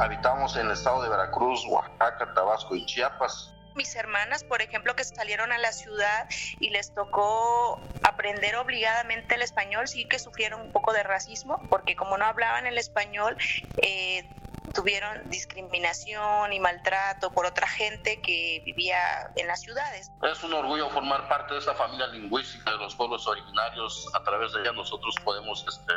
habitamos 0.00 0.56
en 0.56 0.66
el 0.66 0.72
estado 0.72 1.02
de 1.02 1.08
Veracruz, 1.08 1.64
Oaxaca, 1.68 2.32
Tabasco 2.34 2.74
y 2.74 2.84
Chiapas 2.86 3.54
mis 3.74 3.94
hermanas, 3.96 4.44
por 4.44 4.62
ejemplo, 4.62 4.94
que 4.94 5.04
salieron 5.04 5.52
a 5.52 5.58
la 5.58 5.72
ciudad 5.72 6.28
y 6.58 6.70
les 6.70 6.92
tocó 6.92 7.80
aprender 8.02 8.56
obligadamente 8.56 9.36
el 9.36 9.42
español, 9.42 9.88
sí 9.88 10.04
que 10.06 10.18
sufrieron 10.18 10.60
un 10.60 10.72
poco 10.72 10.92
de 10.92 11.02
racismo, 11.02 11.62
porque 11.70 11.96
como 11.96 12.18
no 12.18 12.24
hablaban 12.26 12.66
el 12.66 12.78
español, 12.78 13.36
eh, 13.80 14.28
tuvieron 14.74 15.28
discriminación 15.30 16.52
y 16.52 16.60
maltrato 16.60 17.32
por 17.32 17.46
otra 17.46 17.66
gente 17.66 18.20
que 18.20 18.62
vivía 18.64 19.30
en 19.36 19.46
las 19.46 19.62
ciudades. 19.62 20.10
Es 20.22 20.42
un 20.44 20.52
orgullo 20.52 20.90
formar 20.90 21.28
parte 21.28 21.54
de 21.54 21.60
esa 21.60 21.74
familia 21.74 22.06
lingüística 22.08 22.70
de 22.70 22.78
los 22.78 22.94
pueblos 22.94 23.26
originarios. 23.26 24.08
A 24.14 24.22
través 24.22 24.52
de 24.52 24.60
ella 24.60 24.72
nosotros 24.72 25.14
podemos 25.24 25.64
este, 25.66 25.94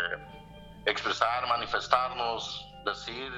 expresar, 0.86 1.48
manifestarnos, 1.48 2.68
decir 2.86 3.32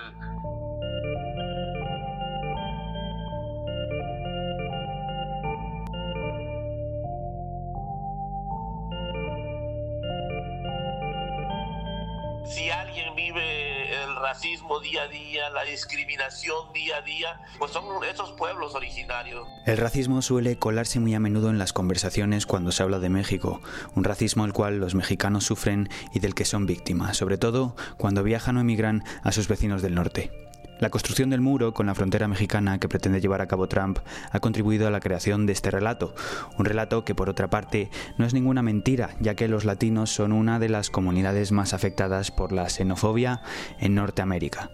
si 12.47 12.69
alguien 12.69 13.15
vive 13.15 14.03
el 14.03 14.15
racismo 14.15 14.79
día 14.79 15.03
a 15.03 15.07
día, 15.07 15.49
la 15.49 15.63
discriminación 15.63 16.71
día 16.73 16.97
a 16.97 17.01
día, 17.01 17.39
pues 17.57 17.71
son 17.71 17.83
esos 18.03 18.31
pueblos 18.33 18.75
originarios. 18.75 19.47
El 19.65 19.77
racismo 19.77 20.21
suele 20.21 20.57
colarse 20.57 20.99
muy 20.99 21.13
a 21.15 21.19
menudo 21.19 21.49
en 21.49 21.57
las 21.57 21.73
conversaciones 21.73 22.45
cuando 22.45 22.71
se 22.71 22.83
habla 22.83 22.99
de 22.99 23.09
México, 23.09 23.61
un 23.95 24.03
racismo 24.03 24.43
al 24.43 24.53
cual 24.53 24.79
los 24.79 24.95
mexicanos 24.95 25.45
sufren 25.45 25.89
y 26.13 26.19
del 26.19 26.35
que 26.35 26.45
son 26.45 26.65
víctimas, 26.65 27.17
sobre 27.17 27.37
todo 27.37 27.75
cuando 27.97 28.23
viajan 28.23 28.57
o 28.57 28.61
emigran 28.61 29.03
a 29.23 29.31
sus 29.31 29.47
vecinos 29.47 29.81
del 29.81 29.95
norte. 29.95 30.44
La 30.79 30.89
construcción 30.89 31.29
del 31.29 31.39
muro 31.39 31.73
con 31.73 31.85
la 31.85 31.95
frontera 31.95 32.27
mexicana 32.27 32.79
que 32.79 32.89
pretende 32.89 33.21
llevar 33.21 33.41
a 33.41 33.47
cabo 33.47 33.67
Trump 33.67 33.99
ha 34.31 34.39
contribuido 34.39 34.87
a 34.87 34.91
la 34.91 34.99
creación 34.99 35.45
de 35.45 35.53
este 35.53 35.71
relato, 35.71 36.13
un 36.57 36.65
relato 36.65 37.05
que 37.05 37.15
por 37.15 37.29
otra 37.29 37.49
parte 37.49 37.89
no 38.17 38.25
es 38.25 38.33
ninguna 38.33 38.61
mentira, 38.61 39.11
ya 39.21 39.35
que 39.35 39.47
los 39.47 39.63
latinos 39.63 40.09
son 40.09 40.33
una 40.33 40.59
de 40.59 40.69
las 40.69 40.89
comunidades 40.89 41.53
más 41.53 41.73
afectadas 41.73 42.31
por 42.31 42.51
la 42.51 42.69
xenofobia 42.69 43.41
en 43.79 43.95
Norteamérica. 43.95 44.69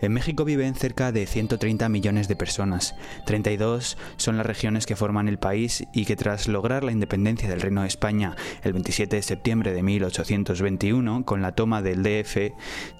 En 0.00 0.12
México 0.12 0.44
viven 0.44 0.76
cerca 0.76 1.10
de 1.10 1.26
130 1.26 1.88
millones 1.88 2.28
de 2.28 2.36
personas. 2.36 2.94
32 3.26 3.98
son 4.16 4.36
las 4.36 4.46
regiones 4.46 4.86
que 4.86 4.94
forman 4.94 5.26
el 5.26 5.38
país 5.38 5.84
y 5.92 6.04
que 6.04 6.14
tras 6.14 6.46
lograr 6.46 6.84
la 6.84 6.92
independencia 6.92 7.48
del 7.48 7.60
Reino 7.60 7.82
de 7.82 7.88
España 7.88 8.36
el 8.62 8.72
27 8.74 9.16
de 9.16 9.22
septiembre 9.22 9.72
de 9.72 9.82
1821, 9.82 11.24
con 11.24 11.42
la 11.42 11.52
toma 11.52 11.82
del 11.82 12.04
DF, 12.04 12.52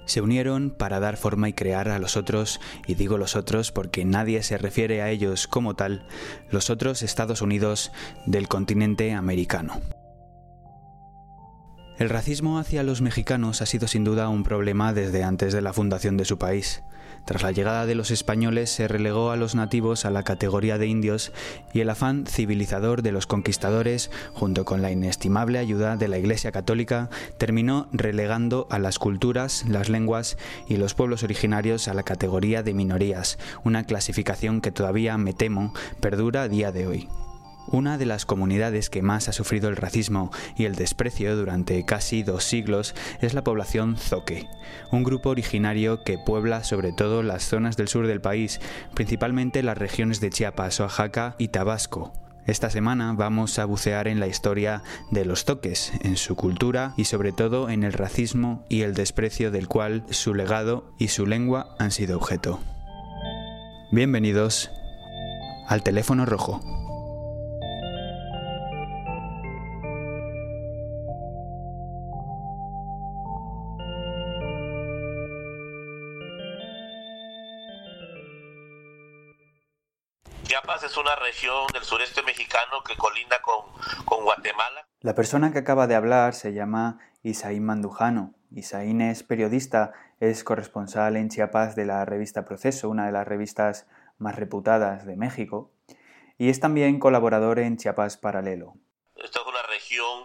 se 0.06 0.20
unieron 0.20 0.70
para 0.70 0.98
dar 0.98 1.16
forma 1.16 1.48
y 1.48 1.52
crear 1.52 1.88
a 1.88 2.00
los 2.00 2.16
otros, 2.16 2.60
y 2.86 2.94
digo 2.94 3.16
los 3.16 3.36
otros 3.36 3.70
porque 3.70 4.04
nadie 4.04 4.42
se 4.42 4.58
refiere 4.58 5.00
a 5.00 5.10
ellos 5.10 5.46
como 5.46 5.76
tal, 5.76 6.06
los 6.50 6.68
otros 6.68 7.02
Estados 7.02 7.42
Unidos 7.42 7.92
del 8.26 8.48
continente 8.48 9.12
americano. 9.12 9.80
El 11.98 12.10
racismo 12.10 12.60
hacia 12.60 12.84
los 12.84 13.02
mexicanos 13.02 13.60
ha 13.60 13.66
sido 13.66 13.88
sin 13.88 14.04
duda 14.04 14.28
un 14.28 14.44
problema 14.44 14.92
desde 14.92 15.24
antes 15.24 15.52
de 15.52 15.60
la 15.60 15.72
fundación 15.72 16.16
de 16.16 16.24
su 16.24 16.38
país. 16.38 16.84
Tras 17.28 17.42
la 17.42 17.52
llegada 17.52 17.84
de 17.84 17.94
los 17.94 18.10
españoles 18.10 18.70
se 18.70 18.88
relegó 18.88 19.30
a 19.30 19.36
los 19.36 19.54
nativos 19.54 20.06
a 20.06 20.10
la 20.10 20.22
categoría 20.22 20.78
de 20.78 20.86
indios 20.86 21.30
y 21.74 21.80
el 21.80 21.90
afán 21.90 22.24
civilizador 22.24 23.02
de 23.02 23.12
los 23.12 23.26
conquistadores, 23.26 24.10
junto 24.32 24.64
con 24.64 24.80
la 24.80 24.90
inestimable 24.90 25.58
ayuda 25.58 25.98
de 25.98 26.08
la 26.08 26.16
Iglesia 26.16 26.52
Católica, 26.52 27.10
terminó 27.36 27.86
relegando 27.92 28.66
a 28.70 28.78
las 28.78 28.98
culturas, 28.98 29.66
las 29.68 29.90
lenguas 29.90 30.38
y 30.70 30.78
los 30.78 30.94
pueblos 30.94 31.22
originarios 31.22 31.86
a 31.88 31.92
la 31.92 32.02
categoría 32.02 32.62
de 32.62 32.72
minorías, 32.72 33.38
una 33.62 33.84
clasificación 33.84 34.62
que 34.62 34.72
todavía, 34.72 35.18
me 35.18 35.34
temo, 35.34 35.74
perdura 36.00 36.44
a 36.44 36.48
día 36.48 36.72
de 36.72 36.86
hoy. 36.86 37.08
Una 37.70 37.98
de 37.98 38.06
las 38.06 38.24
comunidades 38.24 38.88
que 38.88 39.02
más 39.02 39.28
ha 39.28 39.32
sufrido 39.32 39.68
el 39.68 39.76
racismo 39.76 40.30
y 40.56 40.64
el 40.64 40.74
desprecio 40.74 41.36
durante 41.36 41.84
casi 41.84 42.22
dos 42.22 42.44
siglos 42.44 42.94
es 43.20 43.34
la 43.34 43.44
población 43.44 43.98
zoque, 43.98 44.48
un 44.90 45.04
grupo 45.04 45.28
originario 45.28 46.02
que 46.02 46.16
puebla 46.16 46.64
sobre 46.64 46.92
todo 46.92 47.22
las 47.22 47.44
zonas 47.44 47.76
del 47.76 47.88
sur 47.88 48.06
del 48.06 48.22
país, 48.22 48.58
principalmente 48.94 49.62
las 49.62 49.76
regiones 49.76 50.18
de 50.20 50.30
Chiapas, 50.30 50.80
Oaxaca 50.80 51.34
y 51.36 51.48
Tabasco. 51.48 52.14
Esta 52.46 52.70
semana 52.70 53.12
vamos 53.12 53.58
a 53.58 53.66
bucear 53.66 54.08
en 54.08 54.18
la 54.18 54.28
historia 54.28 54.82
de 55.10 55.26
los 55.26 55.44
toques, 55.44 55.92
en 56.00 56.16
su 56.16 56.36
cultura 56.36 56.94
y 56.96 57.04
sobre 57.04 57.32
todo 57.32 57.68
en 57.68 57.84
el 57.84 57.92
racismo 57.92 58.64
y 58.70 58.80
el 58.80 58.94
desprecio 58.94 59.50
del 59.50 59.68
cual 59.68 60.04
su 60.08 60.34
legado 60.34 60.94
y 60.98 61.08
su 61.08 61.26
lengua 61.26 61.76
han 61.78 61.90
sido 61.90 62.16
objeto. 62.16 62.60
Bienvenidos 63.92 64.70
al 65.68 65.82
teléfono 65.82 66.24
rojo. 66.24 66.62
Región 81.38 81.68
del 81.72 81.84
sureste 81.84 82.20
mexicano 82.24 82.82
que 82.84 82.96
colinda 82.96 83.40
con, 83.40 84.24
Guatemala. 84.24 84.88
La 85.02 85.14
persona 85.14 85.52
que 85.52 85.60
acaba 85.60 85.86
de 85.86 85.94
hablar 85.94 86.34
se 86.34 86.52
llama 86.52 86.98
Isaín 87.22 87.64
Mandujano. 87.64 88.34
Isaín 88.50 89.00
es 89.00 89.22
periodista, 89.22 89.92
es 90.18 90.42
corresponsal 90.42 91.16
en 91.16 91.28
Chiapas 91.28 91.76
de 91.76 91.84
la 91.84 92.04
revista 92.04 92.44
Proceso, 92.44 92.88
una 92.88 93.06
de 93.06 93.12
las 93.12 93.28
revistas 93.28 93.86
más 94.18 94.34
reputadas 94.34 95.06
de 95.06 95.14
México, 95.14 95.70
y 96.38 96.48
es 96.48 96.58
también 96.58 96.98
colaborador 96.98 97.60
en 97.60 97.76
Chiapas 97.76 98.16
Paralelo. 98.16 98.74
Esta 99.14 99.38
es 99.38 99.46
una 99.46 99.62
región 99.62 100.24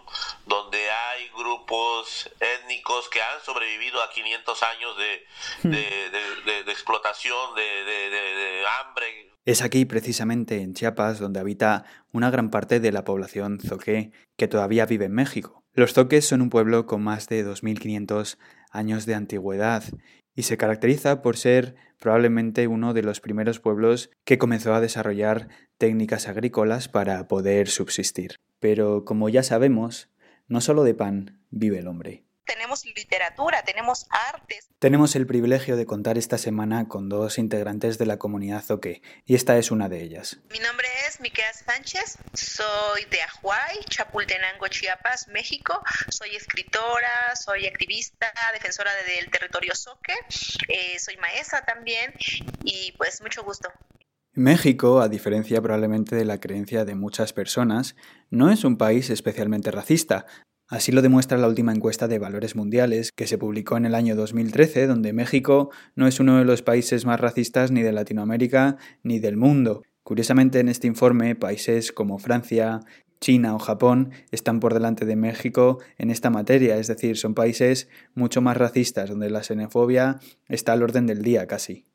grupos 1.44 2.30
étnicos 2.40 3.08
que 3.10 3.20
han 3.20 3.40
sobrevivido 3.44 4.02
a 4.02 4.10
500 4.10 4.62
años 4.62 4.96
de, 4.96 6.62
de 6.64 6.72
explotación, 6.72 7.54
de 7.54 8.64
hambre, 8.80 9.34
es 9.46 9.60
aquí, 9.60 9.84
precisamente 9.84 10.62
en 10.62 10.72
Chiapas, 10.72 11.18
donde 11.18 11.38
habita 11.38 11.84
una 12.12 12.30
gran 12.30 12.50
parte 12.50 12.80
de 12.80 12.92
la 12.92 13.04
población 13.04 13.60
zoque 13.60 14.10
que 14.38 14.48
todavía 14.48 14.86
vive 14.86 15.04
en 15.04 15.12
México. 15.12 15.62
Los 15.74 15.92
zoques 15.92 16.26
son 16.26 16.40
un 16.40 16.48
pueblo 16.48 16.86
con 16.86 17.02
más 17.02 17.28
de 17.28 17.44
2.500 17.44 18.38
años 18.70 19.04
de 19.04 19.14
antigüedad 19.14 19.84
y 20.34 20.44
se 20.44 20.56
caracteriza 20.56 21.20
por 21.20 21.36
ser 21.36 21.74
probablemente 22.00 22.66
uno 22.68 22.94
de 22.94 23.02
los 23.02 23.20
primeros 23.20 23.60
pueblos 23.60 24.10
que 24.24 24.38
comenzó 24.38 24.72
a 24.74 24.80
desarrollar 24.80 25.48
técnicas 25.76 26.26
agrícolas 26.26 26.88
para 26.88 27.28
poder 27.28 27.68
subsistir. 27.68 28.36
Pero 28.60 29.04
como 29.04 29.28
ya 29.28 29.42
sabemos, 29.42 30.08
no 30.46 30.60
solo 30.60 30.84
de 30.84 30.94
pan 30.94 31.44
vive 31.50 31.78
el 31.78 31.88
hombre 31.88 32.24
tenemos 32.44 32.84
literatura, 32.84 33.62
tenemos 33.62 34.06
artes. 34.10 34.68
Tenemos 34.78 35.16
el 35.16 35.26
privilegio 35.26 35.76
de 35.76 35.86
contar 35.86 36.18
esta 36.18 36.38
semana 36.38 36.88
con 36.88 37.08
dos 37.08 37.38
integrantes 37.38 37.98
de 37.98 38.06
la 38.06 38.18
comunidad 38.18 38.62
Zoque, 38.62 39.02
y 39.24 39.34
esta 39.34 39.56
es 39.58 39.70
una 39.70 39.88
de 39.88 40.02
ellas. 40.02 40.38
Mi 40.50 40.58
nombre 40.58 40.86
es 41.08 41.20
Miquel 41.20 41.52
Sánchez, 41.52 42.18
soy 42.32 43.04
de 43.06 43.22
Ajuay, 43.22 43.78
Chapultenango, 43.88 44.68
Chiapas, 44.68 45.28
México. 45.28 45.80
Soy 46.08 46.36
escritora, 46.36 47.34
soy 47.36 47.66
activista, 47.66 48.32
defensora 48.52 48.90
del 49.06 49.30
territorio 49.30 49.74
Zoque, 49.74 50.14
eh, 50.68 50.98
soy 50.98 51.16
maestra 51.16 51.64
también, 51.64 52.12
y 52.64 52.92
pues 52.92 53.20
mucho 53.22 53.42
gusto. 53.42 53.70
México, 54.34 55.00
a 55.00 55.08
diferencia 55.08 55.62
probablemente 55.62 56.16
de 56.16 56.24
la 56.24 56.40
creencia 56.40 56.84
de 56.84 56.94
muchas 56.94 57.32
personas, 57.32 57.96
no 58.30 58.50
es 58.50 58.64
un 58.64 58.76
país 58.76 59.10
especialmente 59.10 59.70
racista, 59.70 60.26
Así 60.66 60.92
lo 60.92 61.02
demuestra 61.02 61.36
la 61.36 61.46
última 61.46 61.72
encuesta 61.72 62.08
de 62.08 62.18
valores 62.18 62.56
mundiales 62.56 63.12
que 63.12 63.26
se 63.26 63.36
publicó 63.36 63.76
en 63.76 63.84
el 63.84 63.94
año 63.94 64.16
2013, 64.16 64.86
donde 64.86 65.12
México 65.12 65.70
no 65.94 66.06
es 66.06 66.20
uno 66.20 66.38
de 66.38 66.46
los 66.46 66.62
países 66.62 67.04
más 67.04 67.20
racistas 67.20 67.70
ni 67.70 67.82
de 67.82 67.92
Latinoamérica 67.92 68.78
ni 69.02 69.18
del 69.18 69.36
mundo. 69.36 69.82
Curiosamente, 70.02 70.60
en 70.60 70.70
este 70.70 70.86
informe, 70.86 71.34
países 71.36 71.92
como 71.92 72.18
Francia, 72.18 72.80
China 73.20 73.54
o 73.54 73.58
Japón 73.58 74.12
están 74.30 74.58
por 74.58 74.72
delante 74.72 75.04
de 75.04 75.16
México 75.16 75.80
en 75.98 76.10
esta 76.10 76.30
materia, 76.30 76.78
es 76.78 76.86
decir, 76.86 77.18
son 77.18 77.34
países 77.34 77.88
mucho 78.14 78.40
más 78.40 78.56
racistas, 78.56 79.10
donde 79.10 79.30
la 79.30 79.42
xenofobia 79.42 80.18
está 80.48 80.72
al 80.72 80.82
orden 80.82 81.06
del 81.06 81.22
día 81.22 81.46
casi. 81.46 81.86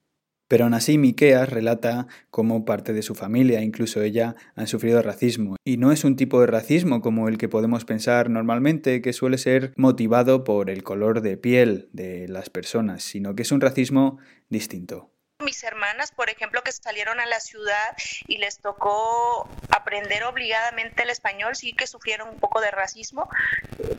Pero 0.50 0.66
aún 0.66 0.74
así 0.74 0.98
Miqueas 0.98 1.48
relata 1.48 2.07
cómo 2.31 2.66
parte 2.66 2.92
de 2.92 3.04
su 3.04 3.13
familia, 3.16 3.62
incluso 3.62 4.01
ella, 4.01 4.36
han 4.56 4.68
sufrido 4.68 5.01
racismo. 5.01 5.56
Y 5.63 5.78
no 5.78 5.92
es 5.92 6.04
un 6.04 6.16
tipo 6.16 6.42
de 6.42 6.48
racismo 6.48 7.01
como 7.01 7.30
el 7.30 7.38
que 7.38 7.48
podemos 7.48 7.86
pensar 7.86 8.31
normalmente, 8.31 9.01
que 9.01 9.13
suele 9.13 9.38
ser 9.38 9.74
motivado 9.78 10.44
por 10.44 10.72
el 10.72 10.84
color 10.84 11.22
de 11.22 11.38
piel 11.38 11.88
de 11.94 12.28
las 12.28 12.50
personas, 12.50 13.04
sino 13.04 13.36
que 13.36 13.44
es 13.44 13.51
un 13.51 13.62
racismo 13.62 14.18
distinto 14.50 15.12
mis 15.40 15.63
hermanas, 15.63 16.12
por 16.12 16.30
ejemplo, 16.30 16.62
que 16.63 16.72
salieron 16.72 17.19
a 17.19 17.25
la 17.25 17.40
ciudad 17.40 17.95
y 18.28 18.38
les 18.38 18.60
tocó 18.60 19.50
aprender 19.69 20.24
obligadamente 20.25 21.04
el 21.04 21.10
español, 21.10 21.56
sí 21.56 21.74
que 21.74 21.88
sufrieron 21.88 22.30
un 22.30 22.40
poco 22.40 22.60
de 22.60 22.72
racismo, 22.72 23.30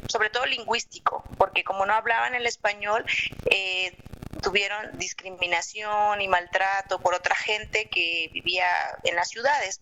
sobre 0.09 0.29
todo 0.31 0.45
lingüístico, 0.47 1.25
porque 1.39 1.65
como 1.65 1.87
no 1.87 1.95
hablaban 1.95 2.35
el 2.35 2.47
español, 2.47 3.05
eh, 3.51 3.97
tuvieron 4.41 4.99
discriminación 4.99 6.21
y 6.21 6.29
maltrato 6.29 7.01
por 7.01 7.15
otra 7.15 7.35
gente 7.35 7.89
que 7.91 8.31
vivía 8.33 8.67
en 9.05 9.17
las 9.17 9.29
ciudades. 9.29 9.81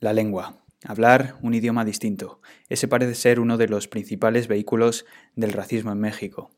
La 0.00 0.12
lengua. 0.12 0.56
Hablar 0.84 1.34
un 1.42 1.54
idioma 1.54 1.84
distinto. 1.84 2.40
Ese 2.68 2.86
parece 2.86 3.16
ser 3.16 3.40
uno 3.40 3.56
de 3.56 3.68
los 3.68 3.88
principales 3.88 4.46
vehículos 4.46 5.06
del 5.34 5.52
racismo 5.52 5.90
en 5.90 5.98
México. 5.98 6.50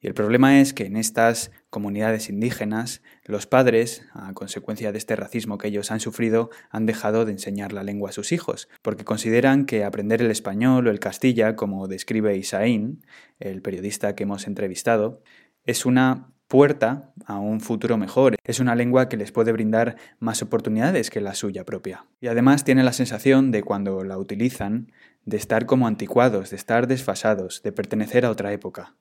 Y 0.00 0.06
el 0.06 0.14
problema 0.14 0.60
es 0.60 0.74
que 0.74 0.86
en 0.86 0.96
estas 0.96 1.50
comunidades 1.70 2.28
indígenas, 2.28 3.02
los 3.24 3.46
padres, 3.46 4.04
a 4.12 4.32
consecuencia 4.32 4.92
de 4.92 4.98
este 4.98 5.16
racismo 5.16 5.58
que 5.58 5.68
ellos 5.68 5.90
han 5.90 5.98
sufrido, 5.98 6.50
han 6.70 6.86
dejado 6.86 7.24
de 7.24 7.32
enseñar 7.32 7.72
la 7.72 7.82
lengua 7.82 8.10
a 8.10 8.12
sus 8.12 8.30
hijos, 8.30 8.68
porque 8.82 9.04
consideran 9.04 9.66
que 9.66 9.84
aprender 9.84 10.22
el 10.22 10.30
español 10.30 10.86
o 10.86 10.90
el 10.90 11.00
castilla, 11.00 11.56
como 11.56 11.88
describe 11.88 12.36
Isaín, 12.36 13.04
el 13.40 13.60
periodista 13.60 14.14
que 14.14 14.22
hemos 14.22 14.46
entrevistado, 14.46 15.20
es 15.64 15.84
una 15.84 16.32
puerta 16.48 17.12
a 17.26 17.38
un 17.38 17.60
futuro 17.60 17.96
mejor. 17.96 18.36
Es 18.44 18.58
una 18.58 18.74
lengua 18.74 19.08
que 19.08 19.16
les 19.16 19.32
puede 19.32 19.52
brindar 19.52 19.96
más 20.18 20.42
oportunidades 20.42 21.10
que 21.10 21.20
la 21.20 21.34
suya 21.34 21.64
propia. 21.64 22.06
Y 22.20 22.26
además 22.26 22.64
tiene 22.64 22.82
la 22.82 22.92
sensación 22.92 23.50
de 23.52 23.62
cuando 23.62 24.02
la 24.02 24.18
utilizan, 24.18 24.92
de 25.24 25.36
estar 25.36 25.66
como 25.66 25.86
anticuados, 25.86 26.50
de 26.50 26.56
estar 26.56 26.86
desfasados, 26.86 27.62
de 27.62 27.72
pertenecer 27.72 28.24
a 28.24 28.30
otra 28.30 28.52
época 28.52 28.94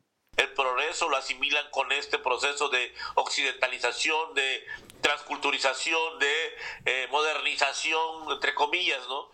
eso 0.98 1.10
lo 1.10 1.18
asimilan 1.18 1.70
con 1.70 1.92
este 1.92 2.18
proceso 2.18 2.70
de 2.70 2.92
occidentalización, 3.14 4.34
de 4.34 4.66
transculturización, 5.02 6.18
de 6.18 6.58
eh, 6.86 7.08
modernización, 7.12 8.32
entre 8.32 8.56
comillas, 8.56 9.08
¿no? 9.08 9.32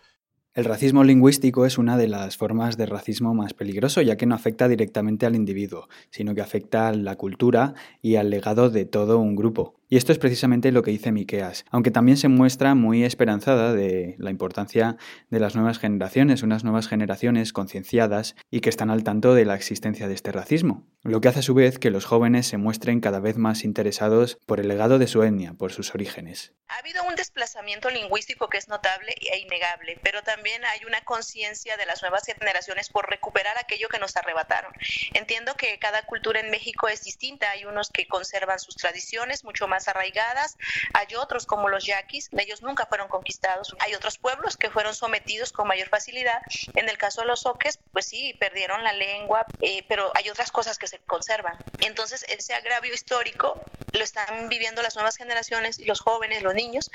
El 0.56 0.66
racismo 0.66 1.04
lingüístico 1.04 1.66
es 1.66 1.80
una 1.80 1.98
de 1.98 2.08
las 2.08 2.38
formas 2.38 2.78
de 2.78 2.86
racismo 2.86 3.34
más 3.34 3.56
peligroso, 3.56 4.04
ya 4.04 4.18
que 4.18 4.28
no 4.28 4.36
afecta 4.36 4.68
directamente 4.68 5.26
al 5.26 5.36
individuo, 5.36 5.88
sino 6.12 6.36
que 6.36 6.42
afecta 6.42 6.90
a 6.90 6.94
la 6.94 7.16
cultura 7.16 7.74
y 8.04 8.18
al 8.18 8.30
legado 8.30 8.70
de 8.70 8.86
todo 8.86 9.18
un 9.18 9.36
grupo. 9.36 9.74
Y 9.94 9.98
esto 9.98 10.12
es 10.12 10.18
precisamente 10.18 10.72
lo 10.72 10.82
que 10.82 10.90
dice 10.90 11.12
Miqueas, 11.12 11.66
aunque 11.70 11.92
también 11.92 12.18
se 12.18 12.28
muestra 12.28 12.74
muy 12.74 13.04
esperanzada 13.04 13.74
de 13.74 14.16
la 14.18 14.32
importancia 14.32 14.98
de 15.30 15.40
las 15.40 15.54
nuevas 15.54 15.78
generaciones, 15.78 16.42
unas 16.42 16.64
nuevas 16.64 16.88
generaciones 16.88 17.54
concienciadas 17.54 18.36
y 18.50 18.62
que 18.62 18.72
están 18.72 18.90
al 18.90 19.04
tanto 19.04 19.36
de 19.36 19.46
la 19.46 19.54
existencia 19.54 20.08
de 20.08 20.16
este 20.16 20.32
racismo, 20.32 20.88
lo 21.04 21.22
que 21.22 21.28
hace 21.28 21.42
a 21.42 21.44
su 21.44 21.54
vez 21.54 21.78
que 21.78 21.92
los 21.92 22.06
jóvenes 22.06 22.48
se 22.48 22.58
muestren 22.58 23.02
cada 23.02 23.20
vez 23.20 23.38
más 23.38 23.64
interesados 23.64 24.40
por 24.48 24.60
el 24.60 24.68
legado 24.68 24.98
de 24.98 25.06
su 25.06 25.22
etnia, 25.22 25.54
por 25.54 25.72
sus 25.72 25.94
orígenes. 25.94 26.54
Ha 26.70 26.80
habido 26.80 27.04
un 27.04 27.14
desplazamiento 27.14 27.92
lingüístico 27.92 28.48
que 28.50 28.58
es 28.58 28.68
notable 28.70 29.14
e 29.32 29.38
innegable, 29.38 30.00
pero 30.02 30.24
también 30.24 30.66
hay 30.66 30.86
una 30.88 31.02
conciencia 31.02 31.78
de 31.78 31.86
las 31.86 32.02
nuevas 32.02 32.24
generaciones 32.26 32.90
por 32.90 33.08
recuperar 33.08 33.60
aquello 33.60 33.90
que 33.90 34.00
nos 34.00 34.18
arrebataron. 34.18 34.74
Entiendo 35.14 35.54
que 35.54 35.78
cada 35.78 36.02
cultura 36.02 36.40
en 36.40 36.50
México 36.50 36.88
es 36.88 37.04
distinta, 37.04 37.52
hay 37.52 37.66
unos 37.66 37.92
que 37.92 38.08
conservan 38.08 38.58
sus 38.58 38.76
tradiciones 38.76 39.44
mucho 39.44 39.68
más 39.68 39.83
arraigadas, 39.88 40.58
hay 40.94 41.16
otros 41.16 41.46
como 41.46 41.70
los 41.70 41.86
yaquis, 41.86 42.30
ellos 42.38 42.62
nunca 42.62 42.86
fueron 42.86 43.08
conquistados, 43.08 43.76
hay 43.80 43.94
otros 43.96 44.18
pueblos 44.18 44.58
que 44.58 44.70
fueron 44.70 44.96
sometidos 44.96 45.52
con 45.52 45.68
mayor 45.68 45.90
facilidad, 45.90 46.42
en 46.76 46.90
el 46.90 46.98
caso 46.98 47.22
de 47.22 47.28
los 47.28 47.46
oques, 47.46 47.80
pues 47.92 48.06
sí, 48.06 48.36
perdieron 48.40 48.84
la 48.84 48.94
lengua, 48.94 49.46
eh, 49.62 49.86
pero 49.88 50.12
hay 50.16 50.30
otras 50.30 50.52
cosas 50.52 50.78
que 50.78 50.88
se 50.88 51.00
conservan. 51.00 51.58
Entonces, 51.82 52.26
ese 52.30 52.54
agravio 52.54 52.94
histórico 52.94 53.62
lo 53.92 54.04
están 54.04 54.50
viviendo 54.50 54.82
las 54.82 54.96
nuevas 54.96 55.18
generaciones 55.18 55.80
los 55.86 56.02
jóvenes, 56.02 56.44
los 56.44 56.54
niños, 56.54 56.90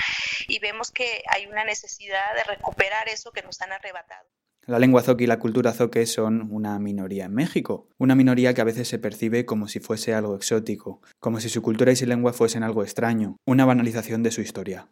y 0.46 0.58
vemos 0.58 0.90
que 0.90 1.22
hay 1.28 1.46
una 1.46 1.64
necesidad 1.64 2.34
de 2.34 2.44
recuperar 2.44 3.08
eso 3.08 3.32
que 3.32 3.42
nos 3.42 3.60
han 3.60 3.72
arrebatado. 3.72 4.28
La 4.68 4.78
lengua 4.78 5.00
zoque 5.00 5.24
y 5.24 5.26
la 5.26 5.38
cultura 5.38 5.72
zoque 5.72 6.04
son 6.04 6.46
una 6.50 6.78
minoría 6.78 7.24
en 7.24 7.32
México, 7.32 7.88
una 7.96 8.14
minoría 8.14 8.52
que 8.52 8.60
a 8.60 8.64
veces 8.64 8.86
se 8.86 8.98
percibe 8.98 9.46
como 9.46 9.66
si 9.66 9.80
fuese 9.80 10.12
algo 10.12 10.36
exótico, 10.36 11.00
como 11.20 11.40
si 11.40 11.48
su 11.48 11.62
cultura 11.62 11.90
y 11.90 11.96
su 11.96 12.04
lengua 12.04 12.34
fuesen 12.34 12.62
algo 12.62 12.82
extraño, 12.82 13.38
una 13.46 13.64
banalización 13.64 14.22
de 14.22 14.30
su 14.30 14.42
historia. 14.42 14.90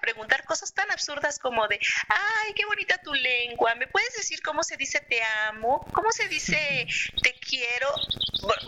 Preguntar 0.00 0.44
cosas 0.44 0.72
tan 0.72 0.90
absurdas 0.90 1.38
como 1.38 1.66
de, 1.68 1.78
ay, 2.08 2.54
qué 2.54 2.64
bonita 2.66 2.98
tu 2.98 3.12
lengua, 3.14 3.74
¿me 3.74 3.86
puedes 3.86 4.14
decir 4.16 4.42
cómo 4.42 4.62
se 4.62 4.76
dice 4.76 5.00
te 5.00 5.22
amo? 5.48 5.84
¿Cómo 5.92 6.12
se 6.12 6.28
dice 6.28 6.86
te 7.22 7.34
quiero? 7.34 7.92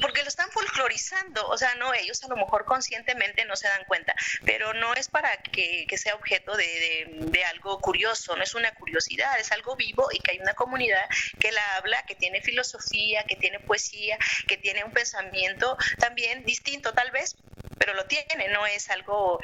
Porque 0.01 0.23
lo 0.23 0.29
están 0.29 0.51
folclorizando, 0.51 1.49
o 1.49 1.57
sea, 1.57 1.75
no, 1.77 1.95
ellos 1.95 2.23
a 2.25 2.29
lo 2.29 2.37
mejor 2.37 2.65
conscientemente 2.65 3.45
no 3.45 3.57
se 3.57 3.69
dan 3.69 3.85
cuenta, 3.85 4.15
pero 4.45 4.75
no 4.75 4.95
es 4.95 5.09
para 5.09 5.37
que, 5.43 5.87
sea 5.99 6.15
objeto 6.15 6.57
de, 6.57 7.09
de 7.09 7.45
algo 7.45 7.81
curioso, 7.81 8.37
no 8.37 8.43
es 8.45 8.55
una 8.55 8.73
curiosidad, 8.73 9.39
es 9.41 9.51
algo 9.51 9.75
vivo 9.75 10.09
y 10.13 10.21
hay 10.31 10.39
una 10.39 10.55
comunidad 10.55 11.09
que 11.41 11.51
la 11.51 11.77
habla, 11.77 12.05
que 12.07 12.15
tiene 12.15 12.41
filosofía, 12.41 13.25
que 13.25 13.37
tiene 13.37 13.59
poesía, 13.61 14.17
que 14.47 14.57
tiene 14.57 14.85
un 14.85 14.93
pensamiento 14.93 15.77
también 15.99 16.45
distinto 16.45 16.93
tal 16.93 17.11
vez, 17.11 17.37
pero 17.79 17.95
lo 17.95 18.07
tiene, 18.07 18.49
no 18.49 18.67
es 18.67 18.91
algo 18.91 19.41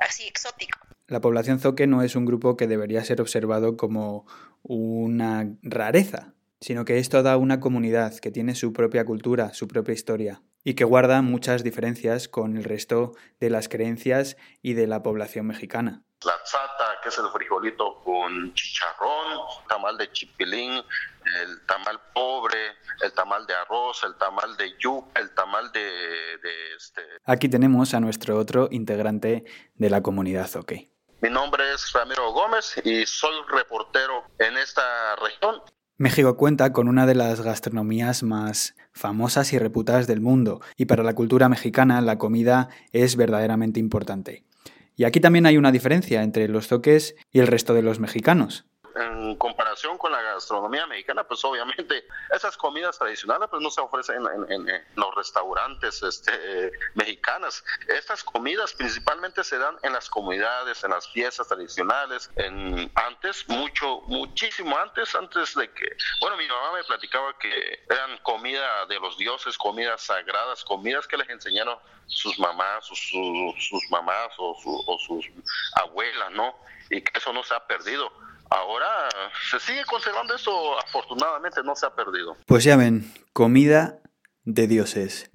así 0.00 0.26
exótico. 0.26 0.87
La 1.08 1.20
población 1.20 1.58
zoque 1.58 1.86
no 1.86 2.02
es 2.02 2.14
un 2.14 2.26
grupo 2.26 2.56
que 2.56 2.66
debería 2.66 3.02
ser 3.04 3.20
observado 3.20 3.76
como 3.76 4.26
una 4.62 5.46
rareza, 5.62 6.34
sino 6.60 6.84
que 6.84 6.98
es 6.98 7.08
toda 7.08 7.36
una 7.36 7.60
comunidad 7.60 8.16
que 8.18 8.30
tiene 8.30 8.54
su 8.54 8.72
propia 8.72 9.04
cultura, 9.04 9.54
su 9.54 9.66
propia 9.68 9.94
historia, 9.94 10.42
y 10.64 10.74
que 10.74 10.84
guarda 10.84 11.22
muchas 11.22 11.64
diferencias 11.64 12.28
con 12.28 12.56
el 12.56 12.64
resto 12.64 13.12
de 13.40 13.50
las 13.50 13.68
creencias 13.68 14.36
y 14.62 14.74
de 14.74 14.86
la 14.86 15.02
población 15.02 15.46
mexicana 15.46 16.04
la 16.24 16.42
tzata, 16.42 16.98
que 17.02 17.08
es 17.10 17.18
el 17.18 17.28
frijolito 17.28 18.00
con 18.02 18.52
chicharrón, 18.54 19.46
tamal 19.68 19.96
de 19.96 20.10
chipilín, 20.10 20.72
el 20.72 21.66
tamal 21.66 22.00
pobre, 22.12 22.76
el 23.02 23.12
tamal 23.12 23.46
de 23.46 23.54
arroz, 23.54 24.02
el 24.04 24.16
tamal 24.16 24.56
de 24.56 24.76
yuca, 24.78 25.20
el 25.20 25.32
tamal 25.34 25.70
de, 25.72 26.34
este... 26.76 27.02
Aquí 27.24 27.48
tenemos 27.48 27.94
a 27.94 28.00
nuestro 28.00 28.36
otro 28.36 28.68
integrante 28.70 29.44
de 29.74 29.90
la 29.90 30.02
comunidad 30.02 30.54
OK. 30.56 30.72
Mi 31.20 31.30
nombre 31.30 31.64
es 31.74 31.92
Ramiro 31.92 32.32
Gómez 32.32 32.80
y 32.84 33.04
soy 33.04 33.34
reportero 33.48 34.22
en 34.38 34.56
esta 34.56 35.16
región. 35.16 35.56
México 35.96 36.36
cuenta 36.36 36.72
con 36.72 36.86
una 36.86 37.06
de 37.06 37.16
las 37.16 37.40
gastronomías 37.40 38.22
más 38.22 38.76
famosas 38.92 39.52
y 39.52 39.58
reputadas 39.58 40.06
del 40.06 40.20
mundo, 40.20 40.60
y 40.76 40.84
para 40.84 41.02
la 41.02 41.16
cultura 41.16 41.48
mexicana 41.48 42.00
la 42.02 42.18
comida 42.18 42.68
es 42.92 43.16
verdaderamente 43.16 43.80
importante. 43.80 44.44
Y 44.94 45.04
aquí 45.04 45.18
también 45.18 45.46
hay 45.46 45.56
una 45.56 45.72
diferencia 45.72 46.22
entre 46.22 46.46
los 46.46 46.68
zoques 46.68 47.16
y 47.32 47.40
el 47.40 47.48
resto 47.48 47.74
de 47.74 47.82
los 47.82 47.98
mexicanos. 47.98 48.66
En 48.96 49.36
comparación 49.36 49.98
con 49.98 50.12
la 50.12 50.22
gastronomía 50.22 50.86
mexicana, 50.86 51.24
pues 51.24 51.44
obviamente 51.44 52.06
esas 52.34 52.56
comidas 52.56 52.98
tradicionales 52.98 53.48
pues 53.48 53.62
no 53.62 53.70
se 53.70 53.80
ofrecen 53.80 54.22
en, 54.48 54.68
los 54.96 55.14
restaurantes 55.14 56.02
este, 56.02 56.72
mexicanas. 56.94 57.64
Estas 57.88 58.24
comidas 58.24 58.72
principalmente 58.72 59.44
se 59.44 59.58
dan 59.58 59.76
en 59.82 59.92
las 59.92 60.08
comunidades, 60.08 60.82
en 60.84 60.90
las 60.90 61.08
fiestas 61.08 61.48
tradicionales, 61.48 62.30
en 62.36 62.90
antes, 62.94 63.48
mucho, 63.48 64.00
muchísimo 64.06 64.76
antes, 64.76 65.14
antes 65.14 65.54
de 65.54 65.70
que, 65.72 65.96
bueno, 66.20 66.36
mi 66.36 66.46
mamá 66.46 66.72
me 66.72 66.84
platicaba 66.84 67.38
que 67.38 67.84
eran 67.88 68.18
comida 68.18 68.86
de 68.86 68.98
los 69.00 69.16
dioses, 69.18 69.56
comidas 69.56 70.02
sagradas, 70.02 70.64
comidas 70.64 71.06
que 71.06 71.16
les 71.16 71.28
enseñaron 71.28 71.78
sus 72.06 72.38
mamás, 72.38 72.86
sus, 72.86 72.98
sus, 72.98 73.90
mamás 73.90 74.30
o, 74.38 74.56
o, 74.86 74.98
sus 74.98 75.26
abuelas, 75.74 76.30
¿no? 76.32 76.54
Y 76.90 77.02
que 77.02 77.18
eso 77.18 77.32
no 77.32 77.42
se 77.42 77.54
ha 77.54 77.66
perdido. 77.66 78.10
Ahora 78.50 79.08
se 79.50 79.60
sigue 79.60 79.84
conservando 79.84 80.34
eso, 80.34 80.78
afortunadamente 80.78 81.62
no 81.64 81.74
se 81.76 81.86
ha 81.86 81.94
perdido. 81.94 82.36
Pues 82.46 82.64
ya 82.64 82.76
ven, 82.76 83.12
comida 83.32 84.00
de 84.44 84.66
dioses. 84.66 85.30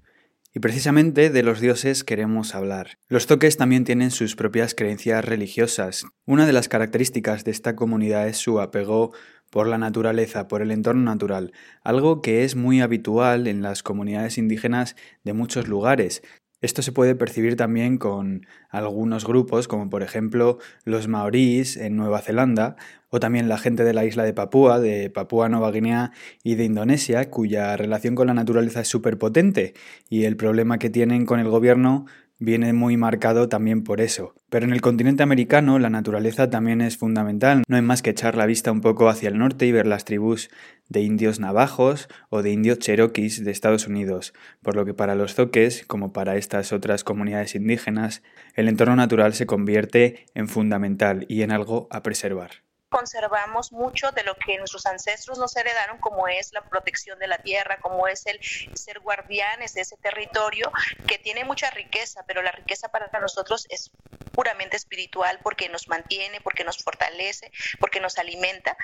Y 0.56 0.60
precisamente 0.60 1.32
de 1.32 1.44
los 1.44 1.60
dioses 1.60 2.04
queremos 2.04 2.54
hablar. 2.54 3.00
Los 3.08 3.26
toques 3.26 3.58
también 3.58 3.86
tienen 3.86 4.12
sus 4.12 4.36
propias 4.36 4.76
creencias 4.76 5.26
religiosas. 5.26 6.06
Una 6.26 6.46
de 6.46 6.54
las 6.54 6.70
características 6.70 7.44
de 7.44 7.50
esta 7.50 7.76
comunidad 7.76 8.28
es 8.28 8.38
su 8.38 8.62
apego 8.62 9.14
por 9.50 9.68
la 9.68 9.80
naturaleza, 9.80 10.48
por 10.48 10.62
el 10.62 10.72
entorno 10.72 11.04
natural, 11.04 11.54
algo 11.84 12.22
que 12.22 12.44
es 12.44 12.56
muy 12.56 12.82
habitual 12.82 13.48
en 13.48 13.62
las 13.62 13.84
comunidades 13.84 14.38
indígenas 14.38 14.96
de 15.24 15.34
muchos 15.34 15.68
lugares, 15.68 16.24
esto 16.64 16.82
se 16.82 16.94
puede 16.94 17.14
percibir 17.14 17.58
también 17.58 17.98
con 17.98 18.48
algunos 18.70 19.26
grupos, 19.26 19.68
como 19.68 19.90
por 19.90 20.02
ejemplo 20.02 20.60
los 20.86 21.10
maorís 21.10 21.76
en 21.76 21.98
Nueva 21.98 22.22
Zelanda, 22.22 22.78
o 23.10 23.20
también 23.20 23.50
la 23.50 23.58
gente 23.58 23.84
de 23.84 23.94
la 23.94 24.06
isla 24.06 24.24
de 24.24 24.34
Papúa, 24.34 24.80
de 24.80 25.10
Papúa 25.10 25.50
Nueva 25.50 25.72
Guinea 25.72 26.14
y 26.42 26.56
de 26.56 26.64
Indonesia, 26.64 27.30
cuya 27.30 27.76
relación 27.76 28.16
con 28.16 28.28
la 28.28 28.34
naturaleza 28.34 28.80
es 28.80 28.88
súper 28.88 29.18
potente, 29.18 29.74
y 30.10 30.24
el 30.24 30.38
problema 30.38 30.80
que 30.80 30.90
tienen 30.90 31.26
con 31.26 31.42
el 31.42 31.50
gobierno 31.50 32.06
viene 32.40 32.74
muy 32.74 32.98
marcado 32.98 33.50
también 33.50 33.84
por 33.84 34.02
eso. 34.02 34.36
Pero 34.50 34.66
en 34.66 34.74
el 34.74 34.82
continente 34.82 35.24
americano 35.24 35.80
la 35.80 35.90
naturaleza 35.90 36.50
también 36.50 36.82
es 36.82 36.98
fundamental. 36.98 37.64
No 37.68 37.76
hay 37.76 37.82
más 37.82 38.02
que 38.02 38.12
echar 38.12 38.36
la 38.36 38.46
vista 38.46 38.72
un 38.72 38.82
poco 38.82 39.10
hacia 39.10 39.30
el 39.30 39.38
norte 39.38 39.66
y 39.66 39.72
ver 39.72 39.88
las 39.88 40.06
tribus 40.06 40.50
de 40.90 41.02
indios 41.02 41.40
navajos 41.40 42.10
o 42.30 42.42
de 42.42 42.52
indios 42.52 42.80
cherokees 42.80 43.44
de 43.44 43.52
Estados 43.52 43.88
Unidos, 43.88 44.34
por 44.62 44.76
lo 44.76 44.86
que 44.86 44.94
para 44.94 45.16
los 45.16 45.36
zoques, 45.36 45.86
como 45.88 46.14
para 46.14 46.36
estas 46.36 46.74
otras 46.74 47.04
comunidades 47.04 47.56
indígenas, 47.56 48.22
el 48.56 48.68
entorno 48.68 48.96
natural 48.96 49.34
se 49.34 49.46
convierte 49.46 50.26
en 50.36 50.48
fundamental 50.48 51.26
y 51.30 51.42
en 51.42 51.52
algo 51.52 51.88
a 51.90 52.04
preservar. 52.04 52.64
Conservamos 52.94 53.72
mucho 53.72 54.12
de 54.12 54.24
lo 54.24 54.36
que 54.36 54.60
nuestros 54.60 54.86
ancestros 54.86 55.40
nos 55.40 55.56
heredaron, 55.56 55.98
como 55.98 56.28
es 56.28 56.54
la 56.54 56.62
protección 56.62 57.18
de 57.18 57.26
la 57.26 57.40
tierra, 57.40 57.80
como 57.82 58.08
es 58.08 58.24
el 58.28 58.40
ser 58.76 59.00
guardianes 59.00 59.74
de 59.74 59.82
ese 59.82 59.98
territorio, 59.98 60.72
que 61.08 61.18
tiene 61.18 61.44
mucha 61.44 61.72
riqueza, 61.72 62.24
pero 62.28 62.44
la 62.44 62.52
riqueza 62.52 62.90
para 62.90 63.10
nosotros 63.20 63.66
es 63.72 63.90
puramente 64.32 64.78
espiritual 64.78 65.40
porque 65.42 65.70
nos 65.70 65.88
mantiene, 65.88 66.40
porque 66.42 66.64
nos 66.64 66.84
fortalece, 66.84 67.52
porque 67.80 68.00
nos 68.00 68.20
alimenta 68.20 68.78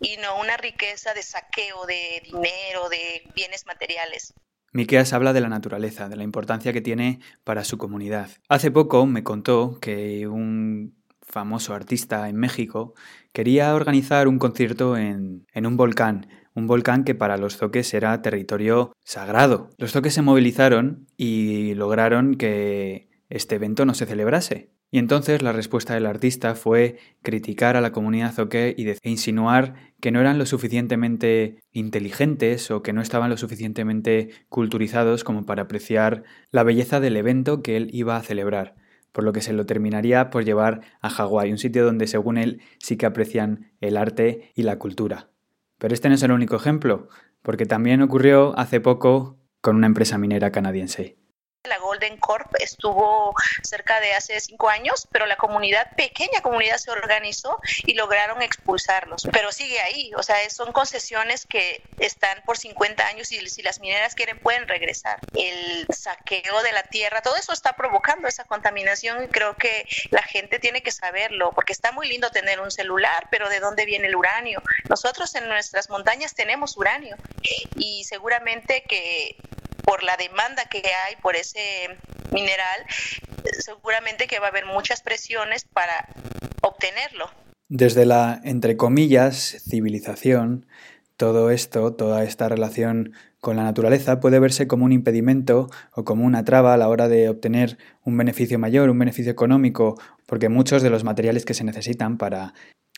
y 0.00 0.18
no 0.18 0.38
una 0.38 0.58
riqueza 0.58 1.14
de 1.14 1.22
saqueo 1.22 1.86
de 1.86 2.20
dinero, 2.24 2.90
de 2.90 3.22
bienes 3.34 3.64
materiales. 3.64 4.34
Miqueas 4.72 5.14
habla 5.14 5.32
de 5.32 5.40
la 5.40 5.48
naturaleza, 5.48 6.10
de 6.10 6.16
la 6.16 6.24
importancia 6.24 6.74
que 6.74 6.82
tiene 6.82 7.20
para 7.44 7.64
su 7.64 7.78
comunidad. 7.78 8.28
Hace 8.50 8.70
poco 8.70 9.06
me 9.06 9.24
contó 9.24 9.80
que 9.80 10.26
un 10.26 10.95
famoso 11.36 11.74
artista 11.74 12.30
en 12.30 12.36
México 12.36 12.94
quería 13.34 13.74
organizar 13.74 14.26
un 14.26 14.38
concierto 14.38 14.96
en, 14.96 15.44
en 15.52 15.66
un 15.66 15.76
volcán, 15.76 16.28
un 16.54 16.66
volcán 16.66 17.04
que 17.04 17.14
para 17.14 17.36
los 17.36 17.58
zoques 17.58 17.92
era 17.92 18.22
territorio 18.22 18.94
sagrado. 19.04 19.68
Los 19.76 19.92
zoques 19.92 20.14
se 20.14 20.22
movilizaron 20.22 21.06
y 21.18 21.74
lograron 21.74 22.36
que 22.36 23.10
este 23.28 23.56
evento 23.56 23.84
no 23.84 23.92
se 23.92 24.06
celebrase. 24.06 24.70
Y 24.90 24.98
entonces 24.98 25.42
la 25.42 25.52
respuesta 25.52 25.92
del 25.92 26.06
artista 26.06 26.54
fue 26.54 26.96
criticar 27.20 27.76
a 27.76 27.82
la 27.82 27.92
comunidad 27.92 28.32
zoque 28.32 28.74
y 28.74 28.88
e 28.88 28.96
insinuar 29.02 29.74
que 30.00 30.12
no 30.12 30.22
eran 30.22 30.38
lo 30.38 30.46
suficientemente 30.46 31.58
inteligentes 31.70 32.70
o 32.70 32.82
que 32.82 32.94
no 32.94 33.02
estaban 33.02 33.28
lo 33.28 33.36
suficientemente 33.36 34.30
culturizados 34.48 35.22
como 35.22 35.44
para 35.44 35.64
apreciar 35.64 36.22
la 36.50 36.62
belleza 36.62 36.98
del 36.98 37.18
evento 37.18 37.62
que 37.62 37.76
él 37.76 37.90
iba 37.92 38.16
a 38.16 38.22
celebrar, 38.22 38.76
por 39.16 39.24
lo 39.24 39.32
que 39.32 39.40
se 39.40 39.54
lo 39.54 39.64
terminaría 39.64 40.28
por 40.28 40.44
llevar 40.44 40.82
a 41.00 41.08
Hawái, 41.08 41.50
un 41.50 41.56
sitio 41.56 41.86
donde 41.86 42.06
según 42.06 42.36
él 42.36 42.60
sí 42.78 42.98
que 42.98 43.06
aprecian 43.06 43.72
el 43.80 43.96
arte 43.96 44.52
y 44.54 44.62
la 44.62 44.78
cultura. 44.78 45.30
Pero 45.78 45.94
este 45.94 46.10
no 46.10 46.16
es 46.16 46.22
el 46.22 46.32
único 46.32 46.54
ejemplo, 46.54 47.08
porque 47.40 47.64
también 47.64 48.02
ocurrió 48.02 48.52
hace 48.58 48.78
poco 48.78 49.38
con 49.62 49.76
una 49.76 49.86
empresa 49.86 50.18
minera 50.18 50.52
canadiense. 50.52 51.16
La 51.66 51.78
Golden 51.78 52.16
Corp 52.18 52.54
estuvo 52.60 53.34
cerca 53.62 54.00
de 54.00 54.14
hace 54.14 54.38
cinco 54.40 54.68
años, 54.68 55.08
pero 55.10 55.26
la 55.26 55.36
comunidad, 55.36 55.88
pequeña 55.96 56.40
comunidad, 56.42 56.76
se 56.78 56.90
organizó 56.90 57.60
y 57.84 57.94
lograron 57.94 58.42
expulsarlos. 58.42 59.26
Pero 59.32 59.52
sigue 59.52 59.80
ahí, 59.80 60.12
o 60.16 60.22
sea, 60.22 60.36
son 60.50 60.72
concesiones 60.72 61.46
que 61.46 61.82
están 61.98 62.42
por 62.44 62.56
50 62.56 63.06
años 63.06 63.32
y 63.32 63.48
si 63.48 63.62
las 63.62 63.80
mineras 63.80 64.14
quieren 64.14 64.38
pueden 64.38 64.68
regresar. 64.68 65.18
El 65.34 65.86
saqueo 65.90 66.62
de 66.62 66.72
la 66.72 66.82
tierra, 66.84 67.22
todo 67.22 67.36
eso 67.36 67.52
está 67.52 67.74
provocando 67.74 68.28
esa 68.28 68.44
contaminación 68.44 69.24
y 69.24 69.28
creo 69.28 69.56
que 69.56 69.86
la 70.10 70.22
gente 70.22 70.58
tiene 70.58 70.82
que 70.82 70.90
saberlo, 70.90 71.52
porque 71.52 71.72
está 71.72 71.92
muy 71.92 72.08
lindo 72.08 72.30
tener 72.30 72.60
un 72.60 72.70
celular, 72.70 73.28
pero 73.30 73.48
¿de 73.48 73.60
dónde 73.60 73.86
viene 73.86 74.08
el 74.08 74.16
uranio? 74.16 74.62
Nosotros 74.88 75.34
en 75.34 75.48
nuestras 75.48 75.90
montañas 75.90 76.34
tenemos 76.34 76.76
uranio 76.76 77.16
y 77.76 78.04
seguramente 78.04 78.84
que 78.88 79.36
por 79.86 80.02
la 80.02 80.16
demanda 80.16 80.64
que 80.68 80.78
hay 80.78 81.16
por 81.22 81.36
ese 81.36 81.88
mineral, 82.32 82.84
seguramente 83.60 84.26
que 84.26 84.40
va 84.40 84.46
a 84.46 84.50
haber 84.50 84.66
muchas 84.66 85.00
presiones 85.00 85.64
para 85.64 86.08
obtenerlo. 86.60 87.30
Desde 87.68 88.04
la, 88.04 88.40
entre 88.44 88.76
comillas, 88.76 89.56
civilización, 89.68 90.66
todo 91.16 91.50
esto, 91.50 91.94
toda 91.94 92.24
esta 92.24 92.48
relación 92.48 93.12
con 93.40 93.56
la 93.56 93.62
naturaleza 93.62 94.18
puede 94.18 94.40
verse 94.40 94.66
como 94.66 94.84
un 94.84 94.92
impedimento 94.92 95.70
o 95.92 96.04
como 96.04 96.24
una 96.24 96.44
traba 96.44 96.74
a 96.74 96.76
la 96.76 96.88
hora 96.88 97.08
de 97.08 97.28
obtener 97.28 97.78
un 98.04 98.16
beneficio 98.16 98.58
mayor, 98.58 98.90
un 98.90 98.98
beneficio 98.98 99.30
económico, 99.30 100.00
porque 100.26 100.48
muchos 100.48 100.82
de 100.82 100.90
los 100.90 101.04
materiales 101.04 101.44
que 101.44 101.54
se 101.54 101.62
necesitan 101.62 102.18
para 102.18 102.54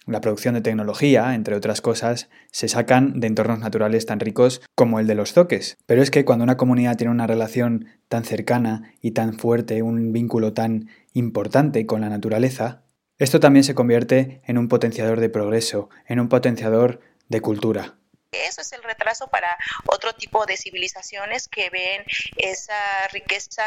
la 0.08 0.20
producción 0.20 0.54
de 0.54 0.60
tecnología, 0.60 1.34
entre 1.34 1.54
otras 1.54 1.80
cosas, 1.80 2.28
se 2.50 2.68
sacan 2.68 3.20
de 3.20 3.26
entornos 3.26 3.58
naturales 3.58 4.06
tan 4.06 4.20
ricos 4.20 4.62
como 4.74 5.00
el 5.00 5.06
de 5.06 5.14
los 5.14 5.32
zoques. 5.32 5.76
Pero 5.86 6.02
es 6.02 6.10
que 6.10 6.24
cuando 6.24 6.44
una 6.44 6.56
comunidad 6.56 6.96
tiene 6.96 7.12
una 7.12 7.26
relación 7.26 7.86
tan 8.08 8.24
cercana 8.24 8.92
y 9.00 9.12
tan 9.12 9.34
fuerte, 9.34 9.82
un 9.82 10.12
vínculo 10.12 10.52
tan 10.52 10.88
importante 11.12 11.86
con 11.86 12.00
la 12.00 12.08
naturaleza, 12.08 12.82
esto 13.18 13.40
también 13.40 13.64
se 13.64 13.74
convierte 13.74 14.42
en 14.46 14.58
un 14.58 14.68
potenciador 14.68 15.20
de 15.20 15.28
progreso, 15.28 15.90
en 16.06 16.20
un 16.20 16.28
potenciador 16.28 17.00
de 17.28 17.40
cultura. 17.40 17.98
Eso 18.30 18.60
es 18.60 18.72
el 18.72 18.82
retraso 18.82 19.28
para 19.28 19.58
otro 19.86 20.14
tipo 20.14 20.44
de 20.44 20.56
civilizaciones 20.56 21.48
que 21.48 21.70
ven 21.70 22.04
esa 22.36 23.08
riqueza 23.08 23.64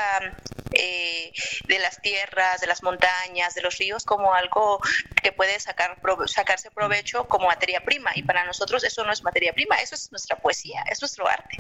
eh, 0.74 1.34
de 1.68 1.80
las 1.80 2.00
tierras, 2.01 2.62
de 2.62 2.68
las 2.68 2.84
montañas, 2.84 3.56
de 3.56 3.62
los 3.62 3.77
ríos 3.80 4.06
como 4.06 4.34
algo 4.34 4.80
que 5.24 5.32
puede 5.32 5.60
sacar, 5.60 6.00
sacarse 6.27 6.70
provecho 6.70 7.27
como 7.27 7.48
materia 7.48 7.84
prima. 7.84 8.12
Y 8.15 8.24
para 8.24 8.46
nosotros 8.46 8.84
eso 8.84 9.03
no 9.03 9.12
es 9.12 9.24
materia 9.24 9.51
prima, 9.53 9.77
eso 9.77 9.96
es 9.96 10.12
nuestra 10.12 10.39
poesía, 10.39 10.84
es 10.91 11.01
nuestro 11.01 11.27
arte. 11.27 11.58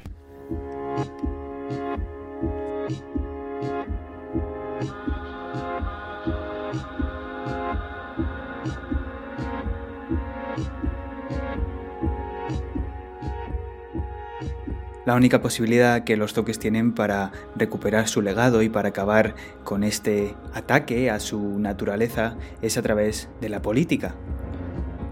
La 15.05 15.15
única 15.15 15.41
posibilidad 15.41 16.03
que 16.03 16.15
los 16.15 16.33
toques 16.33 16.59
tienen 16.59 16.93
para 16.93 17.31
recuperar 17.55 18.07
su 18.07 18.21
legado 18.21 18.61
y 18.61 18.69
para 18.69 18.89
acabar 18.89 19.33
con 19.63 19.83
este 19.83 20.35
ataque 20.53 21.09
a 21.09 21.19
su 21.19 21.57
naturaleza 21.57 22.37
es 22.61 22.77
a 22.77 22.83
través 22.83 23.27
de 23.41 23.49
la 23.49 23.63
política. 23.63 24.13